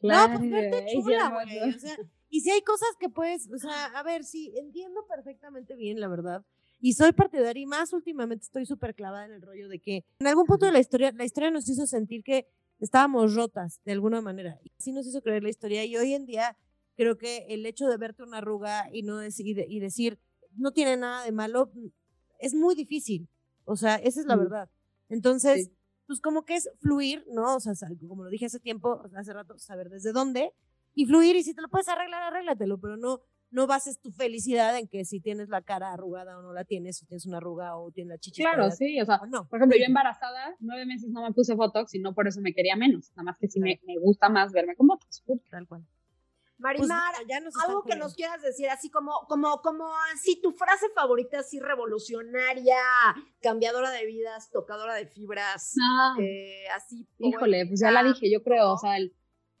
[0.00, 1.74] Claro, no, pues verte chula, güey.
[1.74, 1.96] O sea,
[2.30, 6.06] y si hay cosas que puedes, o sea, a ver, sí, entiendo perfectamente bien, la
[6.06, 6.44] verdad.
[6.80, 10.26] Y soy partidaria y más últimamente estoy súper clavada en el rollo de que en
[10.26, 12.46] algún punto de la historia, la historia nos hizo sentir que
[12.78, 14.60] estábamos rotas de alguna manera.
[14.62, 15.84] Y así nos hizo creer la historia.
[15.84, 16.56] Y hoy en día
[16.96, 20.20] creo que el hecho de verte una arruga y, no decir, y decir,
[20.56, 21.70] no tiene nada de malo,
[22.38, 23.28] es muy difícil.
[23.64, 24.70] O sea, esa es la verdad.
[25.08, 25.70] Entonces,
[26.06, 27.56] pues como que es fluir, ¿no?
[27.56, 27.74] O sea,
[28.08, 30.52] como lo dije hace tiempo, hace rato, saber desde dónde
[30.94, 31.36] y fluir.
[31.36, 33.20] Y si te lo puedes arreglar, arréglatelo, pero no
[33.50, 36.98] no bases tu felicidad en que si tienes la cara arrugada o no la tienes,
[36.98, 38.42] si tienes una arruga o tienes la chicha.
[38.42, 39.48] Claro, sí, o sea, no.
[39.48, 42.52] por ejemplo, yo embarazada, nueve meses no me puse Botox y no por eso me
[42.52, 45.24] quería menos, nada más que si me, me, gusta más verme con Botox.
[45.50, 45.84] Tal cual.
[46.58, 51.38] Marimar, pues, algo que nos quieras decir, así como, como, como así tu frase favorita,
[51.38, 52.74] así revolucionaria,
[53.40, 56.16] cambiadora de vidas, tocadora de fibras, ah.
[56.20, 57.06] eh, así.
[57.18, 59.14] Híjole, pues ya la dije, yo creo, o sea, el,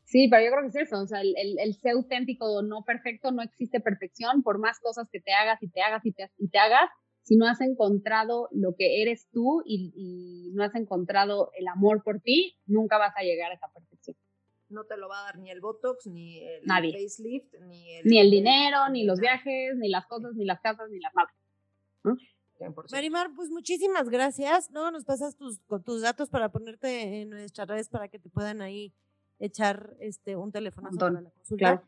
[0.08, 3.30] Sí, pero yo creo que es eso, o sea, el, el, ser auténtico, no perfecto,
[3.30, 6.48] no existe perfección, por más cosas que te hagas y te hagas y te, y
[6.48, 6.88] te hagas,
[7.20, 12.02] si no has encontrado lo que eres tú y, y, no has encontrado el amor
[12.02, 14.16] por ti, nunca vas a llegar a esa perfección.
[14.70, 18.18] No te lo va a dar ni el Botox, ni el facelift, ni el, ni
[18.18, 21.36] el dinero, ni los viajes, ni las cosas, ni las casas, ni las madres.
[22.90, 24.70] Marimar, pues muchísimas gracias.
[24.72, 28.62] Luego nos pasas tus, tus datos para ponerte en nuestras redes para que te puedan
[28.62, 28.94] ahí
[29.38, 31.82] echar este un teléfono para la consulta.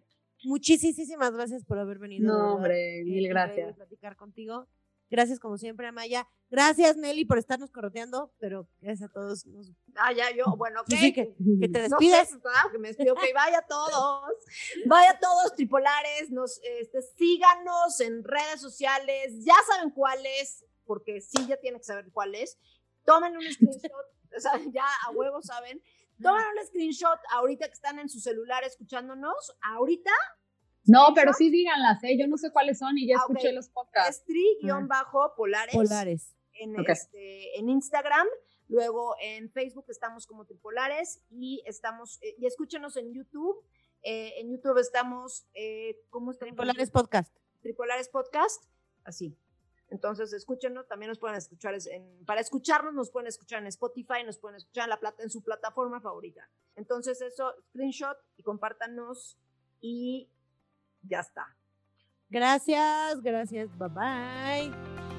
[0.44, 2.32] Muchísimas gracias por haber venido.
[2.32, 3.76] No, hombre, mil gracias.
[3.76, 4.66] platicar contigo.
[5.10, 6.28] Gracias como siempre, Amaya.
[6.50, 9.44] Gracias, Nelly, por estarnos corroteando, pero gracias a todos.
[9.96, 12.38] Ah, ya, yo, bueno, que, que, te despides.
[12.72, 14.32] que me despido, ok, vaya todos,
[14.86, 21.56] vaya todos, tripolares, nos, este, síganos en redes sociales, ya saben cuáles, porque sí, ya
[21.56, 22.56] tienen que saber cuáles.
[23.04, 23.90] Tomen un screenshot,
[24.36, 25.82] o sea, ya a huevo saben.
[26.22, 29.56] Tomen un screenshot ahorita que están en su celular escuchándonos.
[29.62, 30.12] Ahorita.
[30.84, 32.18] No, pero sí díganlas, ¿eh?
[32.18, 34.22] Yo no sé cuáles son y ya ah, escuché los podcasts.
[34.26, 35.74] Estri-polares.
[35.74, 36.34] Polares.
[36.52, 38.26] En, este, en Instagram.
[38.68, 43.64] Luego en Facebook estamos como Tripolares y estamos, eh, y escúchenos en YouTube.
[44.02, 46.54] Eh, en YouTube estamos, eh, ¿cómo estamos?
[46.54, 47.36] Tripolares Podcast.
[47.62, 48.64] Tripolares Podcast,
[49.04, 49.36] así.
[49.90, 54.38] Entonces, escúchenos, también nos pueden escuchar, en, para escucharnos nos pueden escuchar en Spotify, nos
[54.38, 56.48] pueden escuchar en, la plata, en su plataforma favorita.
[56.76, 59.36] Entonces, eso, screenshot y compártanos
[59.80, 60.30] y
[61.02, 61.56] ya está.
[62.28, 65.09] Gracias, gracias, bye bye.